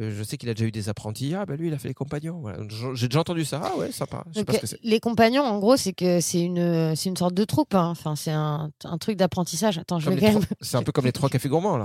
[0.00, 1.34] Euh, je sais qu'il a déjà eu des apprentis.
[1.34, 2.38] Ah, bah lui, il a fait les compagnons.
[2.40, 2.58] Voilà.
[2.94, 3.60] J'ai déjà entendu ça.
[3.64, 4.22] Ah ouais, sympa.
[4.28, 4.78] Je sais Donc, pas ce que c'est.
[4.82, 7.74] les compagnons, en gros, c'est que c'est une, c'est une sorte de troupe.
[7.74, 7.88] hein.
[7.88, 9.78] Enfin, c'est un, un truc d'apprentissage.
[9.78, 11.84] Attends, je trois- C'est un peu comme les trois cafés gourmands, là.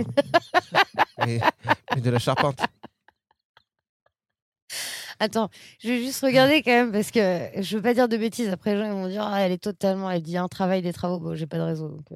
[1.26, 1.40] mais,
[1.96, 2.60] mais de la charpente.
[5.20, 5.50] Attends,
[5.80, 8.50] je vais juste regarder quand même parce que je veux pas dire de bêtises.
[8.50, 10.10] Après, les gens ils vont dire ah, elle est totalement.
[10.12, 11.20] Elle dit un travail, des travaux.
[11.20, 11.88] Bon, j'ai pas de réseau.
[11.90, 12.16] Donc, euh,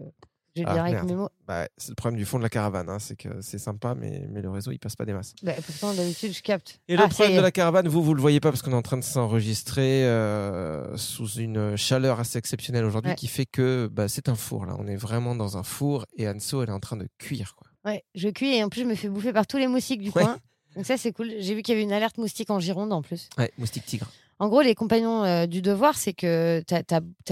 [0.58, 1.30] je Ah, avec mes mots.
[1.48, 2.90] Bah, c'est le problème du fond de la caravane.
[2.90, 5.34] hein, c'est que c'est sympa, mais, mais le réseau, il passe pas des masses.
[5.44, 6.80] Bah, pourtant, d'habitude, je capte.
[6.88, 8.72] Et Ah, le ça problème de la caravane, vous, vous le voyez pas parce qu'on
[8.72, 13.16] est en train de s'enregistrer euh, sous une chaleur assez exceptionnelle aujourd'hui Ouais.
[13.16, 14.66] qui fait que bah, c'est un four.
[14.66, 17.56] Là, on est vraiment dans un four et Anso, elle est en train de cuire.
[17.56, 17.68] Quoi.
[17.86, 20.10] Ouais, je cuis et en plus, je me fais bouffer par tous les moustiques du
[20.10, 20.24] Ouais.
[20.24, 20.38] coin.
[20.76, 21.32] Donc, ça, c'est cool.
[21.40, 23.30] J'ai vu qu'il y avait une alerte moustique en Gironde en plus.
[23.38, 24.12] Ouais, moustique tigre.
[24.40, 26.76] En gros, les compagnons euh, du devoir, c'est que tu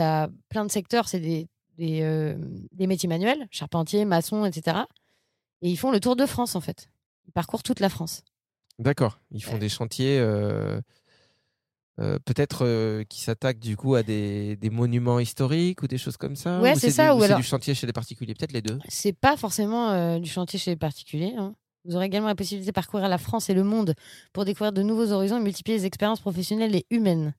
[0.01, 1.47] as, plein de secteurs, c'est des,
[1.77, 2.35] des, euh,
[2.71, 4.77] des métiers manuels, charpentier, maçon, etc.
[5.61, 6.89] Et ils font le tour de France, en fait.
[7.27, 8.23] Ils parcourent toute la France.
[8.79, 9.19] D'accord.
[9.31, 10.79] Ils font des chantiers, euh,
[12.01, 16.17] euh, peut-être euh, qui s'attaquent du coup à des, des monuments historiques ou des choses
[16.17, 16.59] comme ça.
[16.59, 18.61] Ouais, ou c'est du- ça, ou c'est alors- du chantier chez les particuliers, peut-être les
[18.61, 18.79] deux?
[18.89, 21.33] C'est pas forcément euh, du chantier chez les particuliers.
[21.37, 21.55] hein.
[21.85, 23.93] Vous aurez également la possibilité de parcourir la France et le monde
[24.33, 27.33] pour découvrir de nouveaux horizons et multiplier les expériences professionnelles et humaines.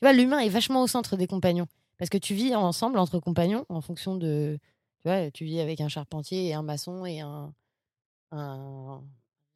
[0.00, 1.66] Tu vois, l'humain est vachement au centre des compagnons.
[2.00, 4.58] Parce que tu vis ensemble entre compagnons en fonction de.
[5.02, 7.54] Tu vois, tu vis avec un charpentier et un maçon et un,
[8.32, 9.00] un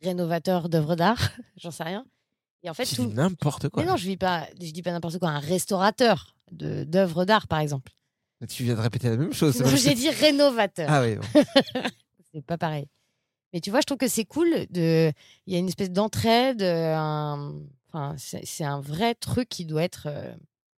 [0.03, 1.31] rénovateur d'œuvres d'art.
[1.57, 2.07] J'en sais rien.
[2.63, 3.07] Et en fait, Tu tout.
[3.09, 3.83] n'importe quoi.
[3.83, 5.29] Mais non, je vis pas, je dis pas n'importe quoi.
[5.31, 7.93] Un restaurateur d'œuvres d'art, par exemple.
[8.49, 9.63] Tu viens de répéter la même chose.
[9.77, 11.17] j'ai dit rénovateur Ah oui.
[11.17, 11.43] bon.
[12.33, 12.87] c'est pas pareil.
[13.53, 14.51] Mais tu vois, je trouve que c'est cool.
[14.71, 15.13] De...
[15.47, 16.63] Il y a une espèce d'entraide.
[16.63, 17.55] euh, un-
[17.97, 20.35] Enfin, c'est c'est un vrai truc qui doit être euh,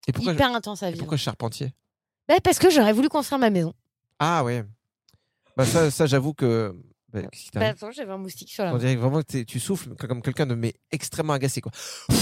[0.06, 1.00] Et pourquoi, hyper intense à et vivre.
[1.02, 1.72] pourquoi charpentier?
[2.28, 3.72] Bah, parce que j'aurais voulu construire ma maison.
[4.18, 4.64] Ah ouais.
[5.56, 6.74] Bah ça, ça j'avoue que.
[7.12, 7.20] bah,
[7.54, 10.46] Bah, attends, j'avais un moustique sur la On dirait vraiment que tu souffles comme quelqu'un
[10.46, 11.72] de mais extrêmement agacé quoi.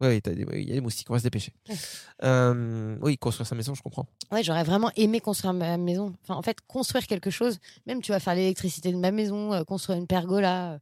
[0.00, 1.52] Oui, il y a des moustiques, on va se dépêcher.
[1.68, 1.76] Ouais.
[2.24, 4.04] Euh, oui, construire sa maison, je comprends.
[4.32, 6.12] Ouais, j'aurais vraiment aimé construire ma maison.
[6.24, 7.60] Enfin, en fait, construire quelque chose.
[7.86, 10.72] Même, tu vas faire l'électricité de ma maison, euh, construire une pergola.
[10.72, 10.78] euh,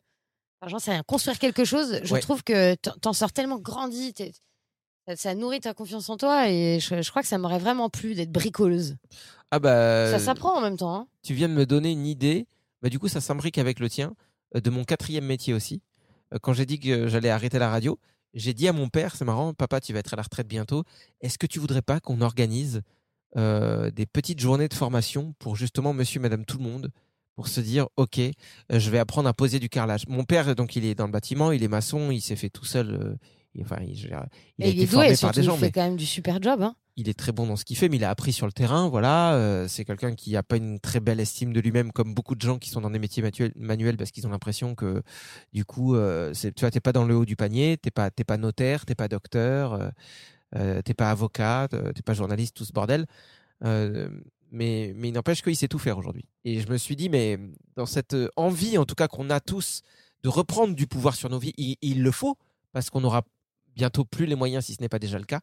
[0.63, 1.03] Enfin, j'en sais rien.
[1.03, 2.21] Construire quelque chose, je Ouais.
[2.21, 4.15] trouve que t'en- t'en sors tellement grandi.
[4.15, 4.33] t'es-
[5.09, 6.49] Ça, ça nourrit ta confiance en toi.
[6.51, 8.97] Et je, je crois que ça m'aurait vraiment plu d'être bricoleuse.
[9.51, 10.11] Ah bah.
[10.11, 10.95] Ça s'apprend en même temps.
[10.95, 11.07] hein.
[11.23, 12.47] Tu viens de me donner une idée.
[12.83, 14.15] Bah, du coup, ça s'imbrique avec le tien,
[14.57, 15.83] euh, de mon quatrième métier aussi.
[16.33, 17.99] Euh, Quand j'ai dit que j'allais arrêter la radio,
[18.35, 20.85] j'ai dit à mon père, c'est marrant, papa, tu vas être à la retraite bientôt.
[21.21, 22.81] Est-ce que tu voudrais pas qu'on organise
[23.37, 26.91] euh, des petites journées de formation pour justement monsieur, madame, tout le monde
[27.37, 28.31] pour se dire, OK, euh,
[28.71, 30.07] je vais apprendre à poser du carrelage.
[30.09, 32.65] Mon père, donc, il est dans le bâtiment, il est maçon, il s'est fait tout
[32.65, 32.91] seul.
[32.95, 33.15] euh,
[33.55, 35.83] il- enfin, a Et été il formé doué, par des gens, il fait mais quand
[35.83, 36.63] même du super job.
[36.63, 36.75] Hein.
[36.97, 38.89] il est très bon dans ce qu'il fait, mais il a appris sur le terrain.
[38.91, 42.35] Voilà, euh, c'est quelqu'un qui a pas une très belle estime de lui-même, comme beaucoup
[42.35, 43.23] de gens qui sont dans des métiers
[43.57, 45.03] manuels, parce qu'ils ont l'impression que,
[45.55, 48.25] du coup, euh, tu vois, t'es pas dans le haut du panier, t'es pas, t'es
[48.25, 49.89] pas notaire, t'es pas docteur, euh,
[50.57, 53.07] euh, t'es pas avocat, t'es pas journaliste, tout ce bordel.
[54.53, 56.25] Mais, mais il n'empêche qu'il sait tout faire aujourd'hui.
[56.45, 57.39] Et je me suis dit, mais
[57.77, 59.83] dans cette envie, en tout cas, qu'on a tous
[60.25, 61.55] de reprendre du pouvoir sur nos vies.
[61.57, 62.37] Il, il le faut
[62.73, 63.23] parce qu'on aura
[63.77, 65.41] bientôt plus les moyens, si ce n'est pas déjà le cas,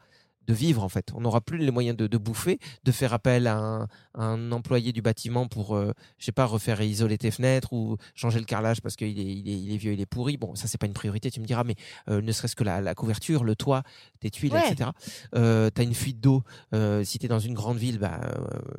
[0.47, 1.09] de vivre en fait.
[1.13, 3.83] On n'aura plus les moyens de, de bouffer, de faire appel à un,
[4.13, 7.73] à un employé du bâtiment pour, euh, je sais pas, refaire et isoler tes fenêtres
[7.73, 10.37] ou changer le carrelage parce qu'il est, il est, il est vieux, il est pourri.
[10.37, 11.75] Bon, ça c'est pas une priorité, tu me diras, mais
[12.09, 13.83] euh, ne serait-ce que la, la couverture, le toit,
[14.19, 14.71] tes tuiles, Ouais.
[14.71, 14.89] etc.
[15.35, 16.43] Euh, tu as une fuite d'eau.
[16.73, 18.19] Euh, si tu es dans une grande ville, bah,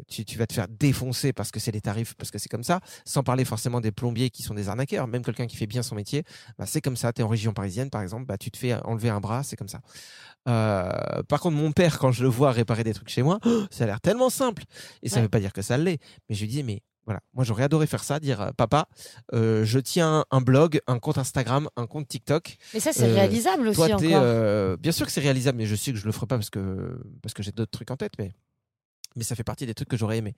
[0.09, 2.65] tu, tu vas te faire défoncer parce que c'est les tarifs, parce que c'est comme
[2.65, 2.81] ça.
[3.05, 5.07] Sans parler forcément des plombiers qui sont des arnaqueurs.
[5.07, 6.25] Même quelqu'un qui fait bien son métier,
[6.59, 7.13] bah, c'est comme ça.
[7.13, 9.57] Tu es en région parisienne, par exemple, bah, tu te fais enlever un bras, c'est
[9.57, 9.81] comme ça.
[10.45, 13.39] Par contre, mon père, quand je le vois réparer des trucs chez moi,
[13.71, 14.65] ça a l'air tellement simple.
[15.03, 15.23] Et ça ne Ouais.
[15.25, 15.99] veut pas dire que ça l'est.
[16.29, 18.87] Mais je lui dis, mais voilà, moi j'aurais adoré faire ça, dire, euh, papa,
[19.33, 22.57] euh, je tiens un blog, un compte Instagram, un compte TikTok.
[22.75, 24.01] Mais ça, c'est Euh, réalisable aussi Toi, encore.
[24.23, 26.51] euh, bien sûr que c'est réalisable, mais je sais que je le ferai pas parce
[26.51, 28.33] que parce que j'ai d'autres trucs en tête, mais
[29.17, 30.35] mais ça fait partie des trucs que j'aurais aimé.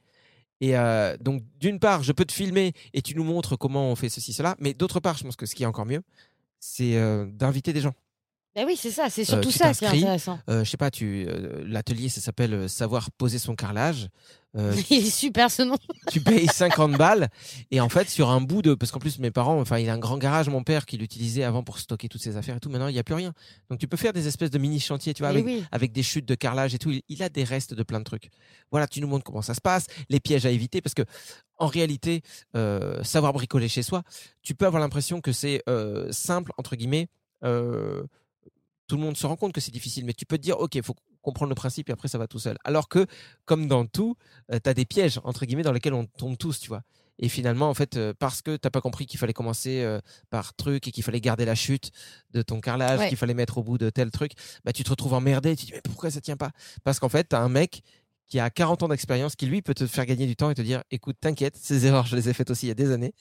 [0.62, 0.74] Et
[1.20, 4.32] donc, d'une part, je peux te filmer et tu nous montres comment on fait ceci,
[4.34, 6.02] cela, mais d'autre part, je pense que ce qui est encore mieux,
[6.60, 6.94] c'est
[7.32, 7.94] d'inviter des gens.
[8.56, 10.40] Bah oui, c'est ça, c'est Euh, surtout tu ça qui est intéressant.
[10.48, 14.08] Euh, je sais pas, tu euh, l'atelier, ça s'appelle euh, savoir poser son carrelage.
[14.56, 15.76] Euh, Il est super ce nom.
[16.10, 17.28] tu payes 50 balles
[17.70, 19.92] et en fait sur un bout de parce qu'en plus mes parents enfin il a
[19.94, 22.68] un grand garage mon père qui l'utilisait avant pour stocker toutes ses affaires et tout
[22.68, 23.32] maintenant il n'y a plus rien
[23.70, 25.64] donc tu peux faire des espèces de mini chantiers tu vois Eh avec, oui.
[25.70, 28.04] avec des chutes de carrelage et tout il, il a des restes de plein de
[28.04, 28.28] trucs
[28.72, 31.02] voilà tu nous montres comment ça se passe les pièges à éviter parce que
[31.58, 32.22] en réalité
[32.56, 34.02] euh, savoir bricoler chez soi
[34.42, 37.06] tu peux avoir l'impression que c'est euh, simple entre guillemets
[37.44, 38.02] euh,
[38.90, 40.74] tout le monde se rend compte que c'est difficile, mais tu peux te dire, OK,
[40.74, 42.56] il faut comprendre le principe et après ça va tout seul.
[42.64, 43.06] Alors que,
[43.44, 44.16] comme dans tout,
[44.50, 46.82] tu as des pièges, entre guillemets, dans lesquels on tombe tous, tu vois.
[47.20, 50.54] Et finalement, en fait, euh, parce que t'as pas compris qu'il fallait commencer euh, par
[50.54, 51.92] truc et qu'il fallait garder la chute
[52.32, 53.08] de ton carrelage, Ouais.
[53.08, 54.32] qu'il fallait mettre au bout de tel truc,
[54.64, 55.54] bah, tu te retrouves emmerdé.
[55.54, 56.50] Tu te dis, mais pourquoi ça tient pas?
[56.82, 57.82] Parce qu'en fait, tu as un mec
[58.26, 60.62] qui a 40 ans d'expérience qui, lui, peut te faire gagner du temps et te
[60.62, 63.12] dire, écoute, t'inquiète, ces erreurs, je les ai faites aussi il y a des années.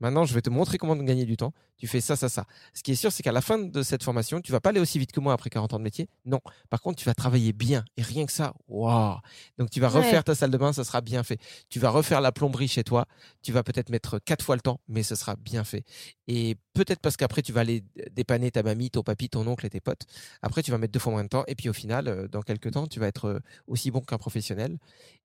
[0.00, 1.52] Maintenant, je vais te montrer comment gagner du temps.
[1.76, 2.44] Tu fais ça, ça, ça.
[2.74, 4.80] Ce qui est sûr, c'est qu'à la fin de cette formation, tu vas pas aller
[4.80, 6.08] aussi vite que moi après 40 ans de métier.
[6.24, 6.40] Non.
[6.70, 7.84] Par contre, tu vas travailler bien.
[7.96, 9.16] Et rien que ça, waouh.
[9.58, 9.98] Donc, tu vas Ouais.
[9.98, 11.40] refaire ta salle de bain, ça sera bien fait.
[11.68, 13.06] Tu vas refaire la plomberie chez toi.
[13.42, 15.84] Tu vas peut-être mettre quatre fois le temps, mais ce sera bien fait.
[16.26, 19.70] Et peut-être parce qu'après, tu vas aller dépanner ta mamie, ton papy, ton oncle et
[19.70, 20.06] tes potes.
[20.42, 21.44] Après, tu vas mettre deux fois moins de temps.
[21.48, 24.18] Et puis, au final, euh, dans quelques temps, tu vas être euh, aussi bon qu'un
[24.18, 24.78] professionnel.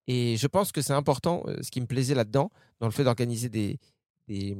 [0.07, 3.03] Et je pense que c'est important, euh, ce qui me plaisait là-dedans, dans le fait
[3.05, 3.79] d'organiser des,
[4.27, 4.57] des,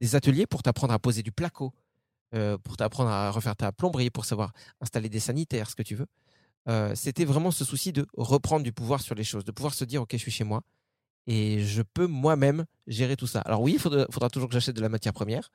[0.00, 1.72] des ateliers pour t'apprendre à poser du placo,
[2.34, 5.94] euh, pour t'apprendre à refaire ta plomberie, pour savoir installer des sanitaires, ce que tu
[5.94, 6.06] veux.
[6.68, 9.84] Euh, C'était vraiment ce souci de reprendre du pouvoir sur les choses, de pouvoir se
[9.84, 10.62] dire, OK, je suis chez moi
[11.26, 13.40] et je peux moi-même gérer tout ça.
[13.40, 15.50] Alors oui, il faudra, faudra toujours que j'achète de la matière première,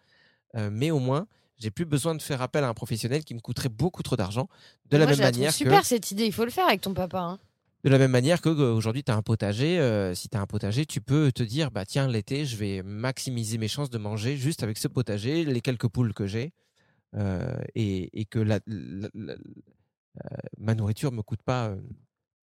[0.55, 1.27] euh, mais au moins,
[1.57, 4.47] j'ai plus besoin de faire appel à un professionnel qui me coûterait beaucoup trop d'argent.
[4.89, 6.67] De la Moi, même je la manière que super cette idée, il faut le faire
[6.67, 7.19] avec ton papa.
[7.19, 7.39] hein.
[7.83, 10.41] De la même manière que euh, aujourd'hui tu as un potager, euh, si tu as
[10.41, 13.97] un potager, tu peux te dire bah tiens l'été, je vais maximiser mes chances de
[13.97, 16.51] manger juste avec ce potager, les quelques poules que j'ai
[17.15, 19.35] euh, et, et que la, la- la-
[20.57, 21.77] ma nourriture me coûte pas euh,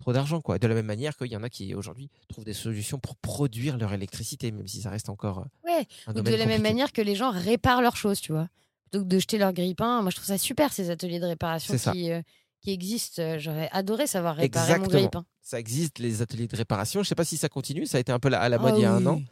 [0.00, 0.58] trop d'argent quoi.
[0.58, 3.76] De la même manière qu'il y en a qui aujourd'hui trouvent des solutions pour produire
[3.76, 5.86] leur électricité même si ça reste encore Ouais.
[6.06, 8.48] un Ou de la même manière que les gens réparent leurs choses, tu vois.
[8.90, 10.00] Plutôt que de jeter leur grille-pain.
[10.02, 12.10] Moi, je trouve ça super, ces ateliers de réparation qui,
[12.66, 13.22] qui existent.
[13.22, 14.98] Euh, J'aurais adoré savoir réparer mon Exactement.
[14.98, 15.26] grille-pain.
[15.40, 17.02] Ça existe les ateliers de réparation.
[17.02, 17.86] Je sais pas si ça continue.
[17.86, 19.22] Ça a été un peu à la mode il y a Ah un an.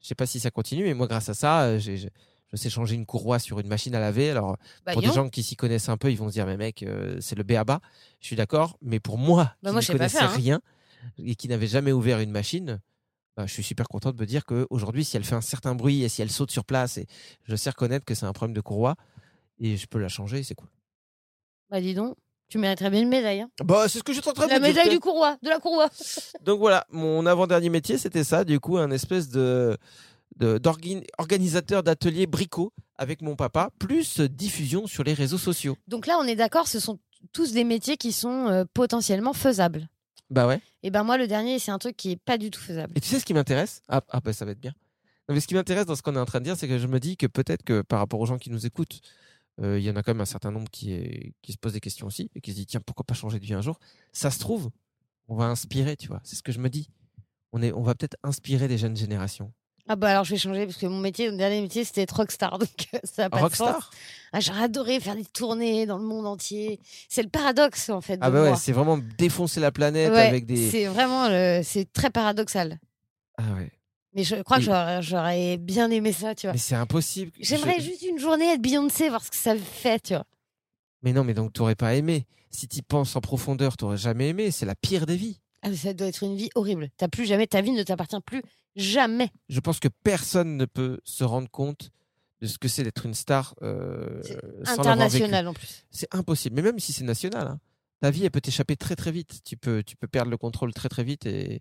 [0.00, 2.70] Je sais pas si ça continue, mais moi, grâce à ça, euh, j'ai, je sais
[2.70, 4.30] changer une courroie sur une machine à laver.
[4.30, 6.56] Alors, Bah, pour des gens qui s'y connaissent un peu, ils vont se dire, mais
[6.56, 7.80] mec, euh, c'est le béaba.
[8.20, 10.34] Je suis d'accord, mais pour moi, Bah, qui moi, ne connaissais faire, hein.
[10.36, 10.60] rien
[11.18, 12.80] et qui n'avait jamais ouvert une machine,
[13.36, 16.02] bah, je suis super content de me dire qu'aujourd'hui, si elle fait un certain bruit
[16.04, 17.06] et si elle saute sur place, et
[17.44, 18.96] je sais reconnaître que c'est un problème de courroie
[19.60, 20.68] et je peux la changer, c'est cool.
[21.70, 22.16] Bah, dis donc.
[22.48, 23.40] Tu mériterais bien une médaille.
[23.42, 23.50] hein.
[23.64, 25.58] Bah, c'est ce que je suis en train de La médaille du courroie, de la
[25.58, 25.90] courroie.
[26.44, 29.76] Donc voilà, mon avant-dernier métier, c'était ça, du coup, un espèce de
[30.36, 35.76] de- d'organi- organisateur d'ateliers bricot avec mon papa, plus diffusion sur les réseaux sociaux.
[35.88, 36.98] Donc là, on est d'accord, ce sont
[37.32, 39.88] tous des métiers qui sont euh, potentiellement faisables.
[40.30, 40.60] Bah ouais.
[40.84, 42.92] Et ben moi, le dernier, c'est un truc qui est pas du tout faisable.
[42.96, 43.82] Et tu sais ce qui m'intéresse?
[43.88, 44.72] Ah, ah bah ça va être bien.
[45.28, 46.78] Non, mais ce qui m'intéresse dans ce qu'on est en train de dire, c'est que
[46.78, 49.00] je me dis que peut-être que par rapport aux gens qui nous écoutent,
[49.62, 51.80] il y en a quand même un certain nombre qui, est, qui se posent des
[51.80, 53.78] questions aussi et qui se disent tiens pourquoi pas changer de vie un jour?
[54.12, 54.70] Ça se trouve,
[55.28, 56.20] on va inspirer, tu vois.
[56.24, 56.88] C'est ce que je me dis.
[57.52, 59.52] On est, on va peut-être inspirer des jeunes générations.
[59.90, 62.16] Ah bah alors je vais changer parce que mon métier, mon dernier métier, c'était être
[62.16, 62.58] rockstar.
[62.58, 63.60] Donc euh, ça a pas de sens.
[63.70, 63.90] Rockstar.
[64.34, 66.78] Ah, J'aurais adoré faire des tournées dans le monde entier.
[67.08, 68.18] C'est le paradoxe en fait.
[68.18, 70.70] De Ah bah ouais, c'est vraiment défoncer la planète Ouais, avec des.
[70.70, 72.78] C'est vraiment, le- c'est très paradoxal.
[73.38, 73.72] Ah ouais.
[74.14, 74.62] Mais je crois que
[75.02, 76.52] j'aurais- bien aimé ça, tu vois.
[76.54, 77.30] Mais c'est impossible.
[77.40, 80.24] J'aimerais Je- juste une journée être Beyoncé, voir ce que ça fait, tu vois.
[81.02, 82.26] Mais non, mais donc t'aurais pas aimé.
[82.50, 84.50] Si tu penses en profondeur, t'aurais jamais aimé.
[84.50, 85.40] C'est la pire des vies.
[85.62, 86.88] Ah, mais ça doit être une vie horrible.
[86.96, 88.42] T'as plus jamais, ta vie ne t'appartient plus
[88.76, 89.30] jamais.
[89.48, 91.90] Je pense que personne ne peut se rendre compte
[92.40, 95.24] de ce que c'est d'être une star euh, C'est sans l'avoir vécu.
[95.24, 95.84] International en plus.
[95.90, 96.56] C'est impossible.
[96.56, 97.60] Mais même si c'est national, hein,
[98.00, 99.40] ta vie, elle peut t'échapper très très vite.
[99.44, 101.60] Tu peux, tu peux perdre le contrôle très très vite et,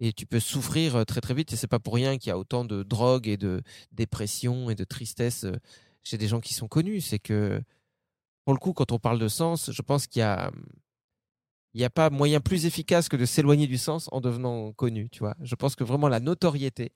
[0.00, 1.52] et tu peux souffrir très très vite.
[1.52, 4.74] Et c'est pas pour rien qu'il y a autant de drogue et de dépression et
[4.74, 5.46] de tristesse
[6.02, 7.00] chez des gens qui sont connus.
[7.00, 7.60] C'est que,
[8.44, 10.50] pour le coup, quand on parle de sens, je pense qu'il y a,
[11.74, 15.08] il n'y a pas moyen plus efficace que de s'éloigner du sens en devenant connu.
[15.10, 16.92] Tu vois, je pense que vraiment la notoriété,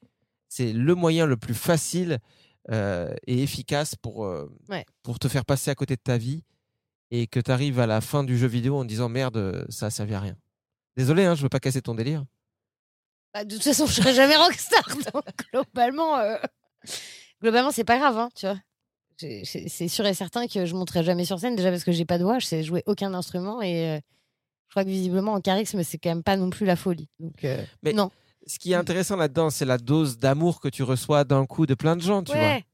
[0.48, 2.18] c'est le moyen le plus facile
[2.70, 4.84] euh, et efficace pour, euh, Ouais.
[5.02, 6.44] pour te faire passer à côté de ta vie
[7.10, 9.90] et que tu arrives à la fin du jeu vidéo en disant merde, ça a
[9.90, 10.36] servi à rien.
[10.96, 12.24] Désolé, hein, je veux pas casser ton délire.
[13.34, 14.82] Bah, de toute façon, je serai jamais rockstar.
[15.14, 16.36] Donc, globalement, euh,
[17.42, 18.58] globalement, c'est pas grave, hein, tu vois.
[19.44, 22.16] C'est sûr et certain que je monterai jamais sur scène, déjà parce que j'ai pas
[22.18, 24.00] de voix, je sais jouer aucun instrument et euh,
[24.68, 27.06] je crois que visiblement en charisme, c'est quand même pas non plus la folie.
[27.18, 28.10] Donc, euh, Mais non.
[28.46, 31.74] Ce qui est intéressant là-dedans, c'est la dose d'amour que tu reçois d'un coup de
[31.74, 32.40] plein de gens, tu vois.
[32.40, 32.64] Ouais.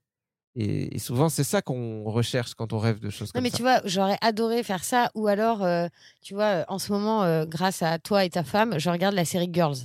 [0.54, 3.50] Et, et souvent, c'est ça qu'on recherche quand on rêve de choses Non, comme mais
[3.50, 3.56] ça.
[3.56, 5.10] tu vois, j'aurais adoré faire ça.
[5.16, 5.88] Ou alors, euh,
[6.22, 9.24] tu vois, en ce moment, euh, grâce à toi et ta femme, je regarde la
[9.24, 9.76] série Girls.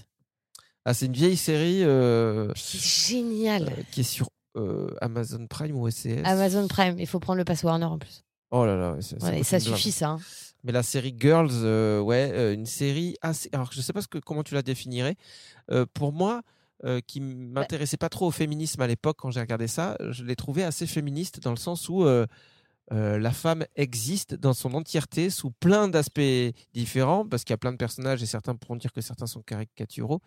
[0.86, 3.64] Ah, c'est une vieille série euh, C'est génial.
[3.70, 6.22] euh, qui est sur euh, Amazon Prime ou SCS.
[6.24, 8.24] Amazon Prime, il faut prendre le pass Warner en plus.
[8.50, 10.10] Oh là là, ça Ouais, ça suffit, ça.
[10.10, 10.20] hein.
[10.64, 13.50] Mais la série Girls, euh, ouais, euh, une série assez.
[13.54, 15.16] Alors, je sais pas ce que, comment tu la définirais.
[15.94, 16.42] Pour moi,
[16.84, 20.36] euh, qui m'intéressait pas trop au féminisme à l'époque quand j'ai regardé ça, je l'ai
[20.36, 22.26] trouvé assez féministe dans le sens où euh,
[22.92, 26.20] euh, la femme existe dans son entièreté sous plein d'aspects
[26.74, 29.42] différents, parce qu'il y a plein de personnages et certains pourront dire que certains sont
[29.44, 30.22] caricaturaux.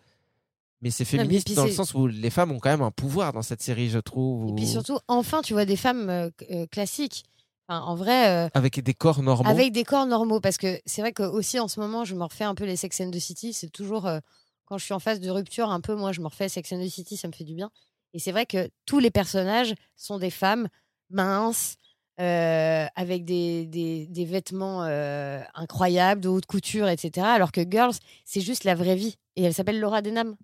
[0.81, 2.91] Mais c'est Non, mais féministe dans le sens où les femmes ont quand même un
[2.91, 4.49] pouvoir dans cette série, je trouve.
[4.49, 7.23] Et puis surtout, enfin, tu vois des femmes euh, euh, classiques.
[7.67, 9.49] Enfin, en vrai, euh, Avec des corps normaux.
[9.49, 10.39] avec des corps normaux.
[10.39, 12.75] Parce que c'est vrai que aussi en ce moment, je me refais un peu les
[12.75, 13.53] Sex and the City.
[13.53, 14.19] C'est toujours euh,
[14.65, 16.83] quand je suis en phase de rupture, un peu, moi, je me refais Sex and
[16.83, 17.71] the City, ça me fait du bien.
[18.13, 20.67] Et c'est vrai que tous les personnages sont des femmes
[21.09, 21.75] minces,
[22.21, 27.27] euh, avec des, des, des vêtements euh, incroyables, de haute couture, etc.
[27.27, 29.17] Alors que Girls, c'est juste la vraie vie.
[29.35, 30.35] Et elle s'appelle Laura Denham.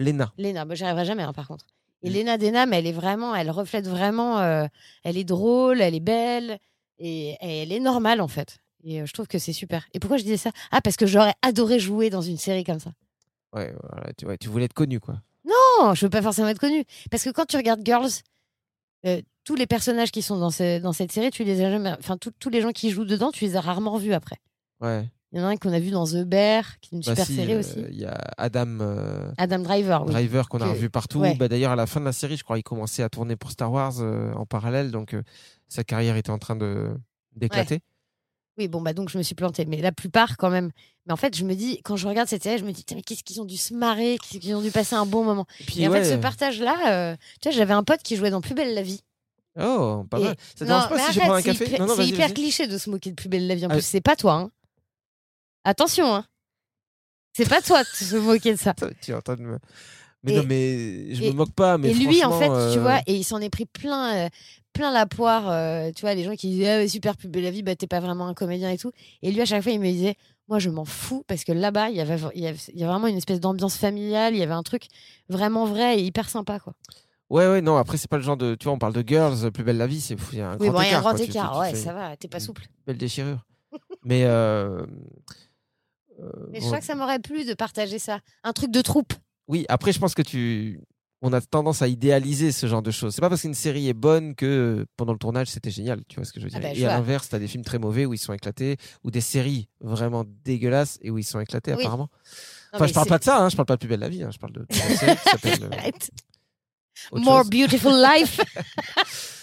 [0.00, 0.32] Lena.
[0.38, 1.66] Lena, moi j'y arriverai jamais hein, par contre.
[2.02, 2.12] Et Mm.
[2.14, 4.66] Lena Denham, elle est vraiment, elle reflète vraiment, euh,
[5.04, 6.58] elle est drôle, elle est belle
[6.98, 8.58] et, et elle est normale en fait.
[8.84, 9.86] Et euh, je trouve que c'est super.
[9.92, 10.50] Et pourquoi je disais ça?
[10.70, 12.90] Ah parce que j'aurais adoré jouer dans une série comme ça.
[13.52, 15.20] Ouais, voilà, tu, ouais, tu voulais être connu, quoi.
[15.44, 16.84] Non, je veux pas forcément être connue.
[17.10, 18.10] Parce que quand tu regardes Girls,
[19.06, 21.92] euh, tous les personnages qui sont dans, ce- dans cette série, tu les as jamais,
[21.98, 24.36] enfin tous les gens qui jouent dedans, tu les as rarement vus après.
[24.80, 25.06] Ouais.
[25.32, 27.12] Il y en a un qu'on a vu dans The Bear, qui est une Bah
[27.12, 27.76] super si, série euh, aussi.
[27.90, 30.10] Il y a Adam euh, Adam Driver, oui.
[30.12, 31.20] Driver qu'on a Que- revu partout.
[31.20, 31.34] ouais.
[31.36, 33.52] Bah, D'ailleurs, à la fin de la série, je crois qu'il commençait à tourner pour
[33.52, 34.90] Star Wars euh, en parallèle.
[34.90, 35.14] Donc,
[35.68, 36.88] sa carrière était en train de
[37.36, 37.80] d'éclater.
[38.58, 39.64] Oui, bon, bah donc je me suis plantée.
[39.66, 40.70] Mais la plupart, quand même.
[41.06, 43.00] Mais en fait, je me dis, quand je regarde cette série, je me dis, mais
[43.02, 45.46] qu'est-ce qu'ils ont dû se marrer, qu'est-ce qu'ils ont dû passer un bon moment.
[45.60, 48.30] Et puis, Et en ouais, fait, ce partage-là, tu vois, j'avais un pote qui jouait
[48.30, 49.00] dans Plus belle la vie.
[49.60, 50.36] Oh, pas Et- mal.
[50.56, 51.66] Ça te Non, dérange pas si je prends un c'est café?
[51.66, 52.34] hyper- Non, non, C'est hyper vas-y.
[52.34, 53.64] cliché de se moquer de Plus belle la vie.
[53.66, 53.74] En Ah.
[53.74, 54.34] plus, c'est pas toi.
[54.34, 54.50] Hein.
[55.64, 56.24] Attention, hein.
[57.32, 58.74] C'est pas toi de se moquer de ça.
[59.02, 59.58] Tu es en train de me...
[60.22, 61.78] Mais Et- non, mais je et- me moque pas.
[61.78, 64.28] Mais et lui, en fait, tu euh, vois, et il s'en est pris plein, euh,
[64.74, 65.48] plein la poire.
[65.48, 67.86] euh, tu vois, les gens qui disaient ah, super plus belle la vie, bah t'es
[67.86, 68.92] pas vraiment un comédien et tout.
[69.22, 70.16] Et lui, à chaque fois, il me disait,
[70.48, 73.16] moi, je m'en fous parce que là-bas, il y avait, il y avait, vraiment une
[73.16, 74.34] espèce d'ambiance familiale.
[74.34, 74.88] Il y avait un truc
[75.30, 76.74] vraiment vrai et hyper sympa, quoi.
[77.30, 78.56] Ouais, ouais, non, après, c'est pas le genre de.
[78.56, 80.58] Tu vois, on parle de Girls, plus belle la vie, c'est il y a un
[80.58, 81.00] oui, grand bon, il y a un écart.
[81.02, 81.18] grand quoi.
[81.20, 81.52] Tu- tu- écart.
[81.54, 82.16] tu ouais, ça va.
[82.18, 82.66] T'es pas souple.
[82.86, 83.46] Belle déchirure.
[84.04, 84.26] mais.
[86.20, 88.20] Euh, Mais je crois que ça m'aurait plu de partager ça.
[88.44, 89.12] Un truc de troupe.
[89.48, 90.80] Oui, après, je pense que tu.
[91.22, 93.14] On a tendance à idéaliser ce genre de choses.
[93.14, 96.24] C'est pas parce qu'une série est bonne que pendant le tournage c'était génial, tu vois
[96.24, 96.68] ce que je veux Ah dire.
[96.70, 96.96] bah, je et à vois.
[96.96, 100.98] l'inverse, t'as des films très mauvais où ils sont éclatés, ou des séries vraiment dégueulasses
[101.02, 101.80] et où ils sont éclatés Oui.
[101.80, 102.08] apparemment.
[102.72, 104.08] Non, Enfin, je parle pas de ça, hein, je parle pas de plus belle la
[104.08, 105.90] vie, hein, je parle de, de la série qui s'appelle euh,
[107.20, 107.50] More chose.
[107.50, 108.40] beautiful life.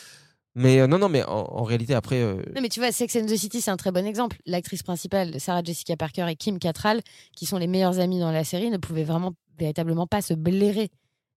[0.57, 3.15] Mais euh, non, non, mais en, en réalité après, euh, Non, mais tu vois, Sex
[3.15, 4.37] and the City, c'est un très bon exemple.
[4.45, 7.01] L'actrice principale, Sarah Jessica Parker et Kim Cattrall,
[7.35, 10.89] qui sont les meilleures amies dans la série, ne pouvaient vraiment, véritablement pas se blairer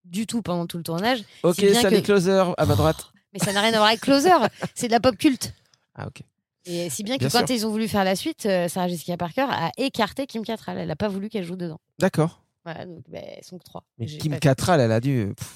[0.05, 1.23] du tout pendant tout le tournage.
[1.43, 3.11] ok, salut que- closer à ma droite.
[3.33, 4.31] Mais ça n'a rien à voir avec Closer.
[4.75, 5.53] c'est de la pop culte.
[5.95, 6.21] Ah ok.
[6.65, 7.55] Et si bien que Bien quand sûr.
[7.55, 10.77] ils ont voulu faire la suite, euh, Sarah Jessica Parker a écarté Kim Cattrall.
[10.77, 11.79] Elle n'a pas voulu qu'elle joue dedans.
[11.99, 12.43] D'accord.
[12.65, 13.83] Voilà, donc ben, elles sont que trois.
[13.97, 15.33] Mais Kim Cattrall, elle a dû.
[15.37, 15.47] pff,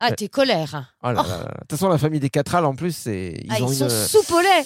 [0.00, 0.92] Ah, t'es colère.
[1.02, 1.38] Oh là là là.
[1.38, 3.88] De toute façon, la famille des Cattrall, en plus, c'est ils ah, ont ils une,
[3.88, 4.64] sont au lait.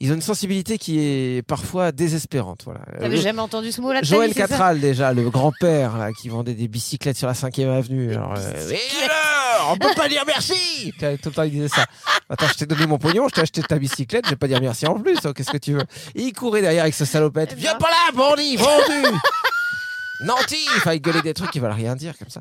[0.00, 2.62] ils ont une sensibilité qui est parfois désespérante.
[2.64, 2.80] Voilà.
[2.98, 6.28] T'avais Le- jamais entendu ce mot-là de ta Joël Cattrall, déjà, le grand-père là, qui
[6.28, 8.14] vendait des bicyclettes sur la 5ème avenue.
[8.14, 11.86] Alors, euh, et alors On peut pas dire merci Tout le temps, il disait ça.
[12.28, 14.60] Attends, je t'ai donné mon pognon, je t'ai acheté ta bicyclette, je vais pas dire
[14.60, 15.18] merci en plus.
[15.24, 15.84] oh, Qu'est-ce que tu veux
[16.16, 17.50] Et il courait derrière avec ce salopette.
[17.52, 17.60] Eh ben.
[17.60, 19.08] Viens pas là, bandit, vendu
[20.24, 20.56] Nanti
[20.92, 22.40] il gueulait des trucs qui veulent rien dire comme ça.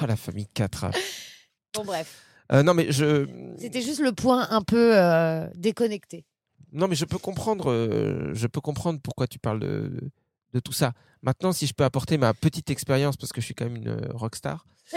[0.00, 0.92] Ah, la famille Cattrall.
[1.74, 2.22] Bon, bref.
[2.52, 3.26] Euh, non, mais je.
[3.58, 6.24] C'était juste le point un peu euh, déconnecté.
[6.72, 7.70] Non, mais je peux comprendre.
[7.72, 9.98] euh, je peux comprendre pourquoi tu parles de,
[10.52, 10.92] de tout ça.
[11.22, 13.88] Maintenant, si je peux apporter ma petite expérience, parce que je suis quand même une
[13.88, 14.66] euh, rockstar.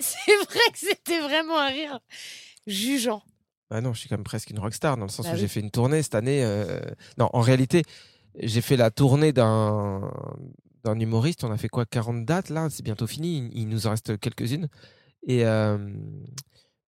[0.00, 2.00] C'est vrai que c'était vraiment un rire
[2.66, 3.22] jugeant.
[3.70, 5.40] Bah non, je suis quand même presque une rockstar dans le sens Bah où oui.
[5.40, 6.42] j'ai fait une tournée cette année.
[6.44, 6.80] euh,
[7.18, 7.82] Non, en réalité,
[8.38, 10.10] j'ai fait la tournée d'un
[10.84, 11.44] d'un humoriste.
[11.44, 13.50] On a fait quoi 40 dates là C'est bientôt fini.
[13.54, 14.68] Il, nous en reste quelques-unes.
[15.26, 15.44] Et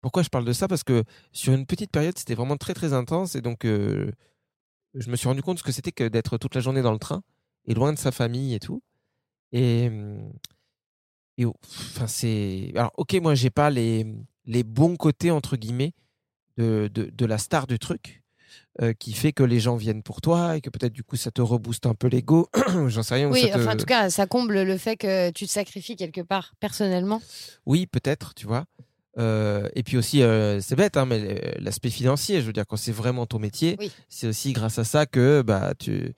[0.01, 0.69] pourquoi je parle de ça?
[0.69, 3.35] Parce que sur une petite période, c'était vraiment très très intense.
[3.37, 4.11] Et donc, je
[4.95, 7.23] me suis rendu compte ce que c'était que d'être toute la journée dans le train
[7.67, 8.83] et loin de sa famille et tout.
[9.53, 9.91] Et,
[11.39, 12.73] et enfin, c'est.
[12.75, 14.05] Alors, ok, moi, j'ai pas les,
[14.65, 15.93] bons côtés, entre guillemets,
[16.57, 18.24] de, de, de la star du truc,
[18.83, 21.31] euh, qui fait que les gens viennent pour toi et que peut-être, du coup, ça
[21.31, 22.49] te rebooste un peu l'ego.
[22.89, 23.29] J'en sais rien.
[23.29, 25.97] ou Oui, te- enfin, en tout cas, ça comble le fait que tu te sacrifies
[25.97, 27.23] quelque part, personnellement.
[27.67, 28.65] Oui, peut-être, tu vois.
[29.17, 32.77] Euh, et puis aussi, euh, c'est bête, hein, mais l'aspect financier, je veux dire, quand
[32.77, 33.93] c'est vraiment ton métier, Oui.
[34.09, 36.15] c'est aussi grâce à ça que bah, tu,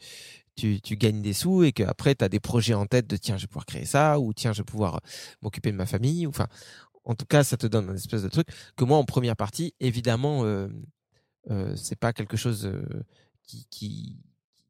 [0.57, 3.37] tu, tu gagnes des sous et qu'après, tu as des projets en tête de tiens,
[3.37, 5.01] je vais pouvoir créer ça, ou tiens, je vais pouvoir
[5.43, 6.27] m'occuper de ma famille.
[6.27, 6.47] ou Enfin,
[7.05, 9.75] en tout cas, ça te donne un espèce de truc que moi, en première partie,
[9.79, 10.69] évidemment, euh,
[11.77, 12.83] c'est pas quelque chose euh,
[13.47, 14.17] qui, qui,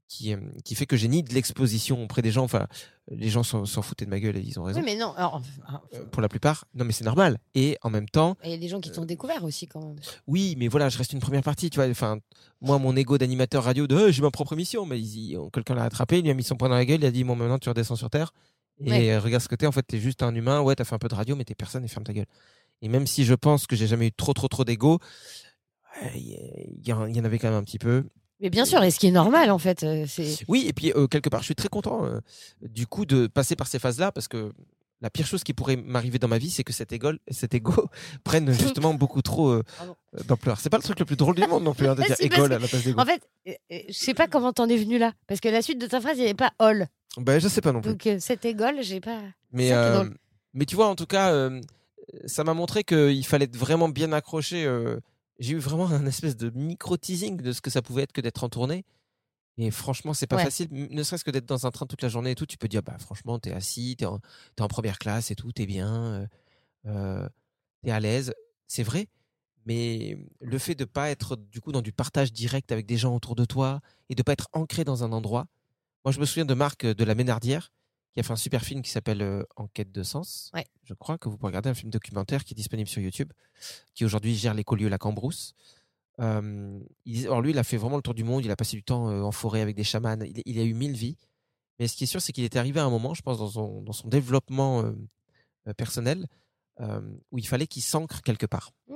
[0.08, 2.44] qui, euh, qui fait que j'ai ni de l'exposition auprès des gens.
[2.44, 2.66] Enfin,
[3.10, 4.78] les gens s'en foutaient de ma gueule et ils ont raison.
[4.80, 5.12] Oui, mais non.
[5.14, 5.42] alors,
[5.94, 6.64] Euh, pour la plupart.
[6.74, 7.38] Non, mais c'est normal.
[7.54, 9.96] Et en même temps, Il y a des gens qui t'ont découvert aussi, quand même.
[10.26, 11.88] oui, mais voilà, je reste une première partie, tu vois.
[11.88, 12.18] Enfin,
[12.60, 15.00] moi, mon ego d'animateur radio, de Euh, j'ai ma propre émission, mais
[15.52, 17.24] quelqu'un l'a attrapé, il lui a mis son poing dans la gueule, il a dit
[17.24, 18.32] bon, maintenant tu redescends sur terre
[18.78, 19.10] et Ouais.
[19.10, 19.66] euh, regarde ce que t'es.
[19.66, 20.60] En fait, t'es juste un humain.
[20.60, 22.26] Ouais, t'as fait un peu de radio, mais t'es personne et ferme ta gueule.
[22.82, 24.98] Et même si je pense que j'ai jamais eu trop, trop, trop d'ego, euh,
[26.14, 28.04] il y, en- il y en avait quand même un petit peu.
[28.40, 30.04] Mais bien sûr, et ce qui est normal, en fait, euh.
[30.48, 32.20] Oui, et puis euh, quelque part, je suis très content euh,
[32.62, 34.52] du coup de passer par ces phases-là parce que
[35.00, 37.72] la pire chose qui pourrait m'arriver dans ma vie, c'est que cet ego, cet ego
[38.24, 39.62] prenne justement beaucoup trop euh,
[40.26, 40.60] d'ampleur.
[40.60, 42.20] C'est pas le truc le plus drôle du monde non plus hein, de dire parce
[42.20, 43.00] ego que- à la place d'ego.
[43.00, 45.12] En fait, euh, euh, je sais pas comment t'en es venu là.
[45.26, 46.88] Parce que la suite de ta phrase, il n'y avait pas all.
[47.18, 47.92] Ben, je sais pas non plus.
[47.92, 49.22] Donc, euh, cet égole, j'ai pas.
[49.52, 50.04] Mais, euh,
[50.52, 51.58] mais tu vois, en tout cas, euh,
[52.26, 54.66] ça m'a montré qu'il fallait être vraiment bien accroché.
[55.38, 58.42] J'ai eu vraiment un espèce de micro-teasing de ce que ça pouvait être que d'être
[58.44, 58.84] en tournée.
[59.58, 60.44] Et franchement, c'est pas Ouais.
[60.44, 60.68] facile.
[60.70, 62.82] Ne serait-ce que d'être dans un train toute la journée et tout, tu peux dire,
[62.82, 64.20] bah franchement, t'es assis, t'es en,
[64.54, 66.26] t'es en première classe et tout, t'es bien, euh,
[66.86, 67.28] euh,
[67.82, 68.34] t'es à l'aise.
[68.66, 69.08] C'est vrai.
[69.64, 73.14] Mais le fait de pas être du coup dans du partage direct avec des gens
[73.14, 73.80] autour de toi
[74.10, 75.46] et de pas être ancré dans un endroit.
[76.04, 77.72] Moi, je me souviens de Marc euh, de la Ménardière
[78.16, 80.50] qui a fait un super film qui s'appelle euh, Enquête de sens.
[80.54, 80.64] Ouais.
[80.84, 83.30] Je crois que vous pouvez regarder un film documentaire qui est disponible sur YouTube,
[83.92, 85.52] qui aujourd'hui gère l'écolieu La Cambrousse.
[86.20, 88.42] Euh, il- alors lui, il a fait vraiment le tour du monde.
[88.42, 90.16] Il a passé du temps euh, en forêt avec des chamans.
[90.24, 91.18] Il, il a eu mille vies.
[91.78, 93.50] Mais ce qui est sûr, c'est qu'il est arrivé à un moment, je pense, dans
[93.50, 96.26] son, dans son développement euh, personnel,
[97.30, 98.72] où il fallait qu'il s'ancre quelque part.
[98.88, 98.94] Mm.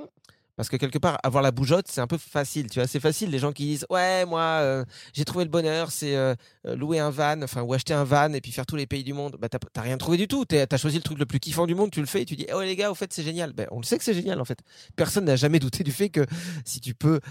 [0.61, 2.69] Parce que quelque part, avoir la bougeotte, c'est un peu facile.
[2.69, 3.31] Tu vois, c'est facile.
[3.31, 6.35] Les gens qui disent, ouais, moi, euh, j'ai trouvé le bonheur, c'est euh,
[6.67, 9.03] euh, louer un van, enfin, ou acheter un van et puis faire tous les pays
[9.03, 9.37] du monde.
[9.39, 10.45] Bah, t'as rien trouvé du tout.
[10.45, 12.45] T'as choisi le truc le plus kiffant du monde, tu le fais et tu dis,
[12.53, 13.53] oh les gars, au fait, c'est génial.
[13.53, 14.59] Ben, on le sait que c'est génial, en fait.
[14.95, 16.27] Personne n'a jamais douté du fait que
[16.63, 17.21] si tu peux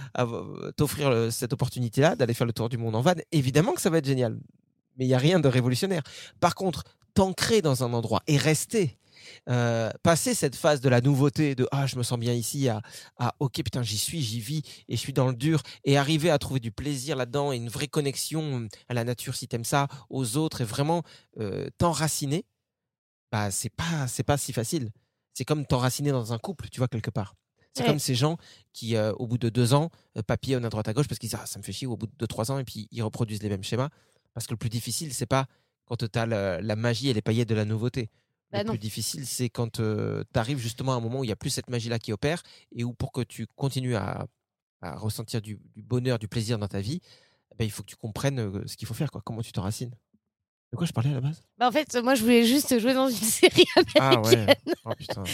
[0.76, 3.98] t'offrir cette opportunité-là d'aller faire le tour du monde en van, évidemment que ça va
[3.98, 4.40] être génial.
[4.98, 6.02] Mais il n'y a rien de révolutionnaire.
[6.40, 6.82] Par contre,
[7.14, 8.98] t'ancrer dans un endroit et rester,
[9.48, 12.80] euh, passer cette phase de la nouveauté, de ah, je me sens bien ici, à,
[13.18, 16.30] à ok, putain, j'y suis, j'y vis et je suis dans le dur, et arriver
[16.30, 19.88] à trouver du plaisir là-dedans et une vraie connexion à la nature, si t'aimes ça,
[20.08, 21.02] aux autres, et vraiment
[21.38, 22.44] euh, t'enraciner,
[23.32, 24.90] bah, c'est pas, c'est pas si facile.
[25.34, 27.34] C'est comme t'enraciner dans un couple, tu vois, quelque part.
[27.72, 27.86] C'est Ouais.
[27.88, 28.36] comme ces gens
[28.72, 29.90] qui, euh, au bout de deux ans,
[30.26, 32.08] papillonnent à droite à gauche parce qu'ils disent ah, ça me fait chier, au bout
[32.08, 33.90] de deux, trois ans, et puis ils reproduisent les mêmes schémas.
[34.34, 35.46] Parce que le plus difficile, c'est pas
[35.86, 38.10] quand tu as la, la magie et les paillettes de la nouveauté.
[38.52, 38.72] Bah le non.
[38.72, 39.82] plus difficile, c'est quand tu
[40.38, 42.42] arrives justement à un moment où il n'y a plus cette magie-là qui opère
[42.74, 44.26] et où pour que tu continues à,
[44.82, 47.00] à ressentir du, du bonheur, du plaisir dans ta vie,
[47.58, 49.20] ben, il faut que tu comprennes euh, ce qu'il faut faire, quoi.
[49.24, 49.94] comment tu t'enracines.
[50.72, 51.42] De quoi je parlais à la base?
[51.58, 53.64] Bah, en fait, moi, je voulais juste jouer dans une série
[53.98, 54.46] Ah américaine.
[54.46, 54.74] ouais.
[54.84, 55.24] Oh putain.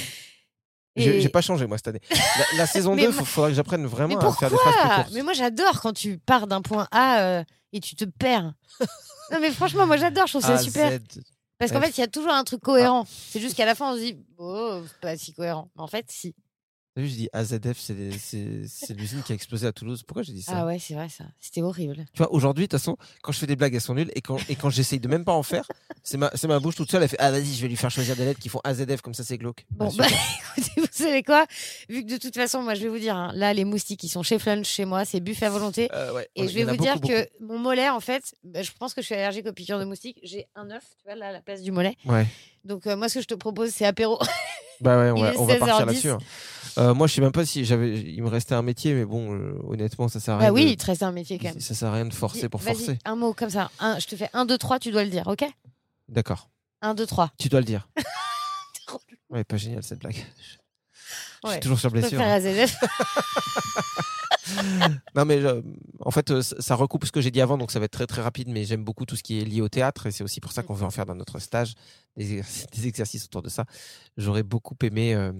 [0.97, 2.01] J'ai Et- j'ai pas changé moi cette année.
[2.11, 4.81] La, la saison Mais 2, il faudra que j'apprenne vraiment à faire des phrases plus
[4.83, 5.03] pourquoi?
[5.05, 5.15] courtes.
[5.15, 8.55] Mais moi, j'adore quand tu pars d'un point A euh, et tu te perds.
[9.31, 10.27] non, mais franchement, moi, j'adore.
[10.27, 10.91] Je trouve ça super.
[10.93, 11.21] Z.
[11.59, 13.07] Parce qu'en fait, il y a toujours un truc cohérent.
[13.09, 15.71] C'est juste qu'à la fin, on se dit, oh, c'est pas si cohérent.
[15.77, 16.35] Mais en fait, si.
[16.97, 20.03] T'as vu, je dis AZF, c'est l'usine qui a explosé à Toulouse.
[20.03, 21.25] Pourquoi j'ai dit ça Ah ouais, c'est vrai, ça.
[21.39, 22.07] C'était horrible.
[22.15, 24.11] Tu vois, aujourd'hui, de toute façon, quand je fais des blagues, elles sont nulles.
[24.15, 25.69] Et quand, et quand j'essaye de même pas en faire,
[26.03, 27.03] c'est ma, ma bouche toute seule.
[27.03, 29.13] Elle fait Ah, vas-y, je vais lui faire choisir des lettres qui font AZF, comme
[29.13, 29.67] ça, c'est glauque.
[29.73, 30.09] Bon, super.
[30.09, 30.17] bah,
[30.57, 31.45] écoutez, vous savez quoi?
[31.91, 34.09] Vu que de toute façon, moi, je vais vous dire, hein, là, les moustiques, ils
[34.09, 35.91] sont chez Flunch, chez moi, c'est buffet à volonté.
[35.93, 38.63] Euh, ouais, Et on- je vais vous dire beaucoup, que mon mollet, en fait, bah,
[38.63, 40.19] je pense que je suis allergique aux piqûres de moustiques.
[40.23, 41.95] J'ai un œuf, tu vois, là, à la place du mollet.
[42.07, 42.27] Ouais.
[42.65, 44.19] Donc, euh, moi, ce que je te propose, c'est apéro.
[44.81, 45.59] Bah ouais, on va, on va 16h10.
[45.59, 46.11] partir là-dessus.
[46.79, 49.35] Euh, moi, je sais même pas si j'avais, il me restait un métier, mais bon,
[49.35, 50.49] euh, honnêtement, ça sert à rien.
[50.49, 51.61] Bah oui, de- il te reste un métier quand même.
[51.61, 52.99] Ça sert à rien de forcer pour forcer.
[53.05, 53.71] Un mot comme ça.
[53.81, 55.45] Un, je te fais 1, 2, 3, tu dois le dire, ok?
[56.09, 56.51] D'accord.
[56.83, 57.31] 1, 2, 3.
[57.39, 57.89] Tu dois le dire.
[59.31, 60.17] ouais, pas génial cette blague.
[61.43, 61.53] Je Ouais.
[61.55, 62.21] suis toujours sur blessure.
[62.21, 62.41] hein.
[65.15, 65.61] Non, mais euh,
[66.01, 68.23] en fait, ça recoupe ce que j'ai dit avant, donc ça va être très très
[68.23, 68.49] rapide.
[68.49, 70.63] Mais j'aime beaucoup tout ce qui est lié au théâtre, et c'est aussi pour ça
[70.63, 71.75] qu'on veut en faire dans notre stage
[72.17, 73.65] des, exercices- des exercices autour de ça.
[74.17, 75.33] J'aurais beaucoup aimé euh,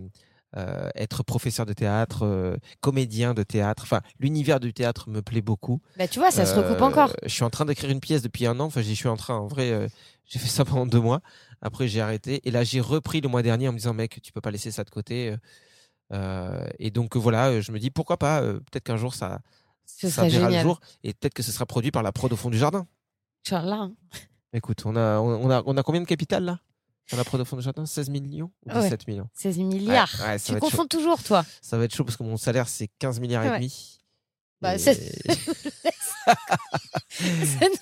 [0.57, 3.83] euh, être professeur de théâtre, euh, comédien de théâtre.
[3.83, 5.81] Enfin, l'univers du théâtre me plaît beaucoup.
[5.99, 7.13] bah tu vois, ça se recoupe Euh, encore.
[7.25, 8.65] Je suis en train d'écrire une pièce depuis un an.
[8.65, 9.35] Enfin, j'y suis en train.
[9.37, 9.89] En vrai,
[10.25, 11.21] j'ai fait ça pendant deux mois.
[11.61, 12.41] Après, j'ai arrêté.
[12.49, 14.71] Et là, j'ai repris le mois dernier en me disant, mec, tu peux pas laisser
[14.71, 15.35] ça de côté.
[16.79, 19.41] Et donc, voilà, je me dis, pourquoi pas Peut-être qu'un jour, ça,
[19.85, 20.63] Ce ça verra le génial.
[20.63, 20.81] jour.
[21.05, 22.87] Et peut-être que ce sera produit par la prod au fond du jardin.
[23.47, 23.91] Inch'Allah.
[24.53, 26.61] Écoute, on a, on a, on a combien de capital là?
[27.13, 28.83] La prod au fond du jardin 16 millions ou Ouais.
[28.83, 30.13] 17 millions 16 milliards.
[30.21, 31.45] Ouais, ouais, tu confonds toujours, toi.
[31.63, 33.59] Ça va être chaud parce que mon salaire, c'est 15 milliards et Ouais.
[33.59, 33.99] demi.
[34.61, 34.93] Bah, Et- Ça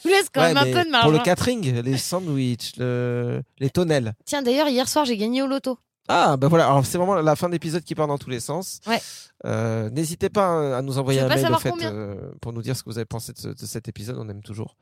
[0.05, 1.05] nous laisse quand Ouais, même un peu de marge.
[1.05, 1.23] Pour le hein.
[1.23, 4.15] catering, les sandwichs, le- les tonnelles.
[4.25, 5.79] Tiens, d'ailleurs, hier soir, j'ai gagné au loto.
[6.09, 8.81] Ah, ben voilà, alors c'est vraiment la fin d'épisode qui part dans tous les sens.
[8.87, 9.01] Ouais.
[9.47, 12.77] Euh, N'hésitez pas hein, à nous envoyer un mail au fait, euh, pour nous dire
[12.77, 14.17] ce que vous avez pensé de, ce- de cet épisode.
[14.19, 14.77] On aime toujours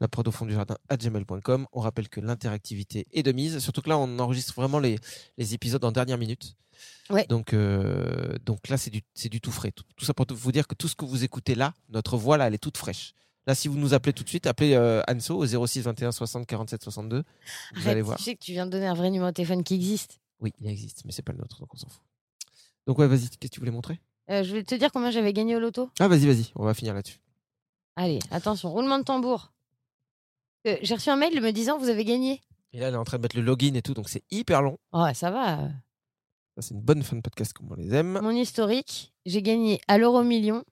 [0.00, 1.66] la prod au fond du jardin à gmail.com.
[1.72, 4.98] On rappelle que l'interactivité est de mise, surtout que là, on enregistre vraiment les,
[5.36, 6.56] les épisodes en dernière minute.
[7.10, 7.26] Ouais.
[7.28, 9.72] Donc, euh, donc là, c'est du, du tout frais.
[9.72, 12.38] Tout, tout ça pour vous dire que tout ce que vous écoutez là, notre voix
[12.38, 13.12] là, elle est toute fraîche.
[13.46, 16.46] Là, si vous nous appelez tout de suite, appelez euh, Anso au 06 21 60
[16.46, 17.18] 47 62.
[17.18, 17.24] Vous
[17.80, 18.16] Arrête, allez voir.
[18.16, 20.20] Tu sais que tu viens de donner un vrai numéro de téléphone qui existe.
[20.42, 22.02] Oui, il existe, mais c'est pas le nôtre, donc on s'en fout.
[22.86, 24.00] Donc ouais, vas-y, qu'est-ce que tu voulais montrer?
[24.30, 25.88] Euh, je voulais te dire combien j'avais gagné au loto.
[26.00, 27.18] Ah, vas-y, vas-y, on va finir là-dessus.
[27.96, 29.52] Allez, attention, roulement de tambour.
[30.66, 32.40] Euh, j'ai reçu un mail me disant vous avez gagné.
[32.72, 34.62] Et là, elle est en train de mettre le login et tout, donc c'est hyper
[34.62, 34.78] long.
[34.92, 35.68] Ouais, ça va.
[36.56, 38.18] Ça, c'est une bonne fin de podcast comme on les aime.
[38.22, 40.64] Mon historique, j'ai gagné à l'euro million.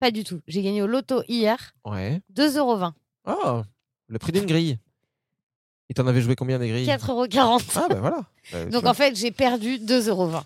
[0.00, 0.40] Pas du tout.
[0.46, 2.20] J'ai gagné au loto hier, Ouais.
[2.34, 2.92] 2,20€.
[3.26, 3.62] Oh,
[4.08, 4.78] le prix d'une grille.
[5.88, 7.62] Et t'en avais joué combien des grilles 4,40€.
[7.76, 8.24] Ah, bah voilà.
[8.52, 10.42] Bah, Donc en fait, j'ai perdu 2,20€.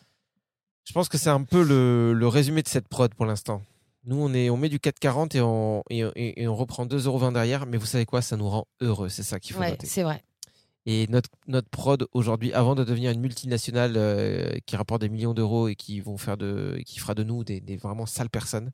[0.84, 3.62] Je pense que c'est un peu le, le résumé de cette prod pour l'instant.
[4.07, 7.32] Nous, on, est, on met du 4,40 et on, et, et- et on reprend 2,20€
[7.34, 10.03] derrière, mais vous savez quoi, ça nous rend heureux, c'est ça qu'il faut Ouais, c'est
[10.03, 10.24] vrai.
[10.86, 15.34] Et notre, notre prod aujourd'hui, avant de devenir une multinationale euh, qui rapporte des millions
[15.34, 18.70] d'euros et qui vont faire de, qui fera de nous des, des vraiment sales personnes,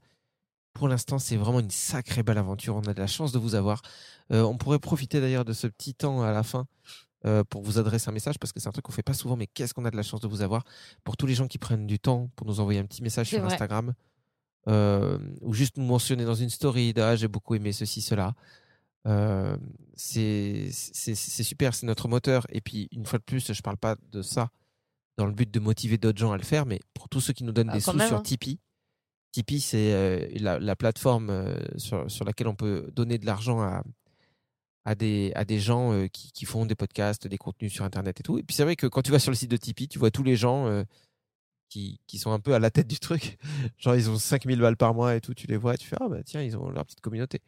[0.76, 2.76] pour l'instant, c'est vraiment une sacrée belle aventure.
[2.76, 3.80] On a de la chance de vous avoir.
[4.30, 6.66] Euh, on pourrait profiter d'ailleurs de ce petit temps à la fin
[7.24, 9.36] euh, pour vous adresser un message parce que c'est un truc qu'on fait pas souvent,
[9.36, 10.64] mais qu'est-ce qu'on a de la chance de vous avoir?
[11.02, 13.40] Pour tous les gens qui prennent du temps pour nous envoyer un petit message sur
[13.40, 13.52] vrai.
[13.52, 13.94] Instagram
[14.68, 18.34] euh, ou juste nous mentionner dans une story Ah, j'ai beaucoup aimé ceci, cela.
[19.06, 19.56] Euh,
[19.94, 22.46] c'est super, c'est notre moteur.
[22.50, 24.50] Et puis, une fois de plus, je parle pas de ça
[25.16, 27.44] dans le but de motiver d'autres gens à le faire, mais pour tous ceux qui
[27.44, 28.22] nous donnent Ah, des sous même, sur hein.
[28.22, 28.58] Tipeee.
[29.36, 33.60] Tipeee, c'est euh, la, la plateforme euh, sur, sur laquelle on peut donner de l'argent
[33.60, 33.84] à,
[34.86, 38.18] à, des, à des gens euh, qui, qui font des podcasts, des contenus sur Internet
[38.18, 38.38] et tout.
[38.38, 40.10] Et puis, c'est vrai que quand tu vas sur le site de Tipeee, tu vois
[40.10, 40.84] tous les gens
[41.68, 43.36] qui, qui sont un peu à la tête du truc.
[43.78, 45.34] Genre, ils ont 5000 balles par mois et tout.
[45.34, 47.42] Tu les vois et tu fais, ah bah tiens, ils ont leur petite communauté.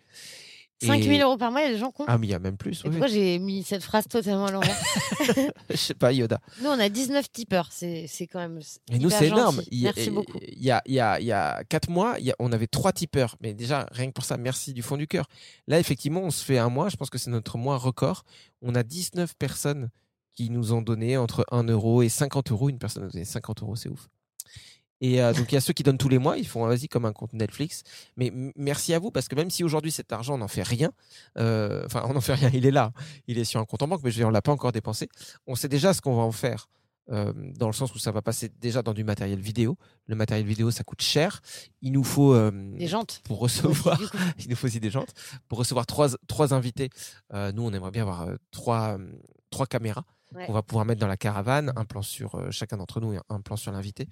[0.82, 2.04] 5000 Et- euros par mois, il y a des gens cons.
[2.06, 2.82] Ah, mais il y a même plus.
[2.84, 4.76] Oui, pourquoi j'ai mis cette phrase totalement à l'envers?
[5.70, 6.40] Je sais pas, Yoda.
[6.62, 7.68] Nous, on a 19 tipeurs.
[7.72, 8.60] C'est c'est quand même.
[8.90, 9.60] Et nous, c'est énorme.
[9.70, 10.38] Il Merci beaucoup.
[10.46, 12.52] Il y a, il y a, il y a quatre mois, il y a- on
[12.52, 13.36] avait trois tipeurs.
[13.40, 15.26] Mais déjà, rien que pour ça, merci du fond du cœur.
[15.66, 16.88] Là, effectivement, on se fait un mois.
[16.88, 18.24] Je pense que c'est notre mois record.
[18.62, 19.90] On a 19 personnes
[20.34, 22.68] qui nous ont donné entre 1 euro et 50 euros.
[22.68, 24.08] Une personne a donné 50 euros, c'est ouf.
[25.00, 26.36] Et euh, donc, il y a ceux qui donnent tous les mois.
[26.38, 27.82] Ils font, vas-y, comme un compte Netflix.
[28.16, 30.90] Mais merci à vous parce que même si aujourd'hui, cet argent, on n'en fait rien,
[31.38, 32.92] euh, enfin, on n'en fait rien, il est là.
[33.28, 34.72] Il est sur un compte en banque, mais je veux dire, on l'a pas encore
[34.72, 35.08] dépensé.
[35.46, 36.68] On sait déjà ce qu'on va en faire.
[37.10, 39.78] euh, dans le sens où ça va passer déjà dans du matériel vidéo.
[40.08, 41.40] Le matériel vidéo, ça coûte cher.
[41.80, 43.22] Il nous faut euh, Des jantes.
[43.24, 43.98] pour recevoir.
[44.38, 45.14] Il nous faut aussi des jantes
[45.48, 46.90] pour recevoir trois, trois invités.
[47.32, 48.98] euh, nous, on aimerait bien avoir trois,
[49.50, 50.44] trois caméras Ouais.
[50.44, 53.40] qu'on va pouvoir mettre dans la caravane, un plan sur chacun d'entre nous et un
[53.40, 54.06] plan sur l'invité.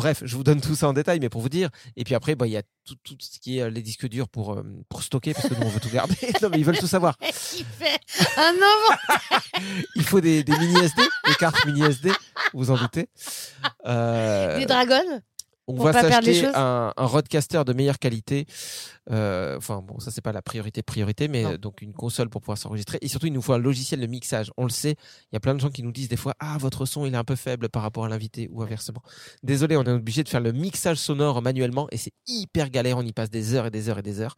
[0.00, 1.68] Bref, je vous donne tout ça en détail, mais pour vous dire.
[1.94, 4.08] Et puis après, bah, il y a tout, tout ce qui est euh, les disques
[4.08, 6.16] durs pour, euh, pour stocker, parce que nous, on veut tout garder.
[6.42, 7.18] non, mais ils veulent tout savoir.
[7.22, 8.00] Il fait
[8.38, 8.54] un.
[9.96, 12.12] Il faut des, des mini SD, des cartes mini SD,
[12.54, 13.10] vous en doutez.
[13.84, 15.20] Euh, Des dragons.
[15.70, 18.46] On Pour va s'acheter un, un roadcaster de meilleure qualité.
[19.10, 21.52] Euh, Enfin bon, ça c'est pas la priorité priorité, mais Non.
[21.52, 22.98] euh, donc une console pour pouvoir s'enregistrer.
[23.00, 24.50] Et surtout, il nous faut un logiciel de mixage.
[24.56, 24.92] On le sait,
[25.30, 27.14] il y a plein de gens qui nous disent des fois, ah votre son il
[27.14, 29.02] est un peu faible par rapport à l'invité ou inversement.
[29.42, 32.98] Désolé, on est obligé de faire le mixage sonore manuellement et c'est hyper galère.
[32.98, 34.36] On y passe des heures et des heures et des heures.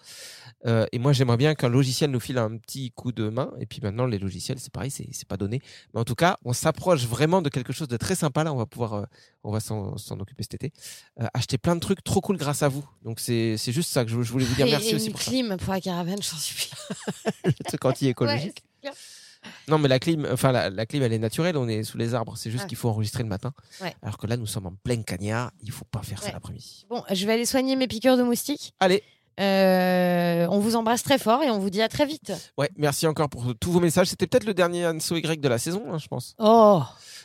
[0.66, 3.50] Euh, et moi, j'aimerais bien qu'un logiciel nous file un petit coup de main.
[3.60, 5.60] Et puis maintenant, les logiciels, c'est pareil, c'est c'est pas donné.
[5.92, 8.44] Mais en tout cas, on s'approche vraiment de quelque chose de très sympa.
[8.44, 9.04] Là, on va pouvoir, euh,
[9.44, 10.72] on va s'en s'en occuper cet été.
[11.22, 12.84] Euh, acheter plein de trucs trop cool grâce à vous.
[13.04, 15.12] Donc c'est juste ça que je, je voulais vous dire Et- merci et aussi une
[15.12, 15.30] pour ça.
[15.30, 16.70] clim pour la caravane, j'en supplie.
[17.44, 18.62] Le truc anti-écologique.
[18.84, 18.90] Ouais.
[19.68, 21.56] Non, mais la clim, enfin la, la clim, elle est naturelle.
[21.56, 22.36] On est sous les arbres.
[22.36, 22.68] C'est juste Ouais.
[22.68, 23.52] qu'il faut enregistrer le matin.
[23.80, 23.94] Ouais.
[24.02, 25.50] Alors que là, nous sommes en plein cagnard.
[25.62, 26.86] Il faut pas faire ça l'après-midi.
[26.88, 28.72] Bon, je vais aller soigner mes piqûres de moustiques.
[28.80, 29.02] Allez.
[29.40, 32.32] Euh, on vous embrasse très fort et on vous dit à très vite.
[32.58, 34.08] Ouais, merci encore pour tous vos messages.
[34.08, 36.34] C'était peut-être le dernier Anso Y de la saison, hein, je pense.
[36.38, 36.82] Oh,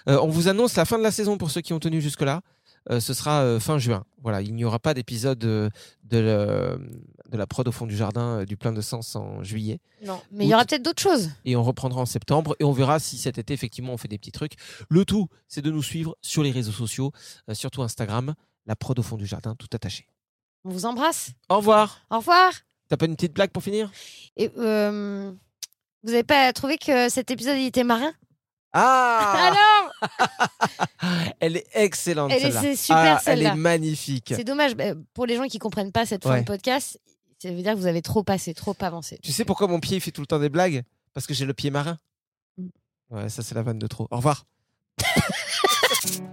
[0.10, 2.42] Euh, on vous annonce la fin de la saison pour ceux qui ont tenu jusque-là.
[2.90, 4.06] Euh, ce sera euh, fin juin.
[4.22, 5.70] Voilà, il n'y aura pas d'épisode euh,
[6.04, 6.92] de, le-
[7.30, 9.80] de la prod au fond du jardin du plein de sens en juillet.
[10.06, 11.30] non, mais il y aura peut-être d'autres choses.
[11.44, 14.18] Et on reprendra en septembre et on verra si cet été, effectivement, on fait des
[14.18, 14.54] petits trucs.
[14.90, 17.12] Le tout, c'est de nous suivre sur les réseaux sociaux,
[17.54, 18.36] surtout Instagram,
[18.66, 20.08] la prod au fond du jardin, tout attaché.
[20.64, 21.32] On vous embrasse.
[21.50, 22.02] Au revoir.
[22.10, 22.52] Au revoir.
[22.90, 23.92] T'as pas une petite blague pour finir?
[24.38, 25.32] Et euh,
[26.04, 28.14] vous avez pas trouvé que cet épisode il était marin
[28.74, 29.92] Ah Alors
[31.40, 34.34] Elle est excellente Elle est- super, Ah, Elle est magnifique.
[34.36, 34.76] C'est dommage.
[34.76, 36.42] bah, Pour les gens qui comprennent pas cette forme Ouais.
[36.42, 37.00] de podcast,
[37.40, 39.20] ça veut dire que vous avez trop passé, trop avancé.
[39.24, 40.84] Tu sais pourquoi mon pied il fait tout le temps des blagues?
[41.14, 41.98] Parce que j'ai le pied marin.
[42.58, 42.68] Mm.
[43.12, 44.08] Ouais, ça c'est la vanne de trop.
[44.12, 44.44] Au revoir.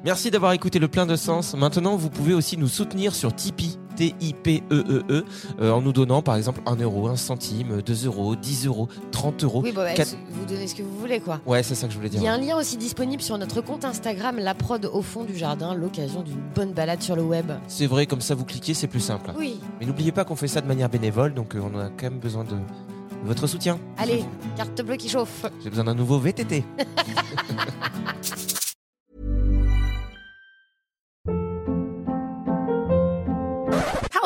[0.04, 1.54] Merci d'avoir écouté le plein de sens.
[1.54, 5.24] Maintenant, vous pouvez aussi nous soutenir sur Tipeee, T-I-P-E-E-E,
[5.60, 9.44] euh, en nous donnant par exemple 1 euro, 1 centime, 2 euros, 10 euros, 30
[9.44, 9.60] euros.
[9.62, 11.40] Oui, bah, bah, vous donnez ce que vous voulez, quoi.
[11.46, 12.20] Ouais, c'est ça que je voulais dire.
[12.20, 15.24] Il y a un lien aussi disponible sur notre compte Instagram, la prod au fond
[15.24, 17.50] du jardin, l'occasion d'une bonne balade sur le web.
[17.68, 19.30] C'est vrai, comme ça vous cliquez, c'est plus simple.
[19.38, 19.60] Oui.
[19.80, 22.18] Mais n'oubliez pas qu'on fait ça de manière bénévole, donc euh, on a quand même
[22.18, 23.78] besoin de, de votre soutien.
[23.96, 24.24] Allez,
[24.56, 25.46] carte bleue qui chauffe.
[25.62, 26.64] J'ai besoin d'un nouveau VTT.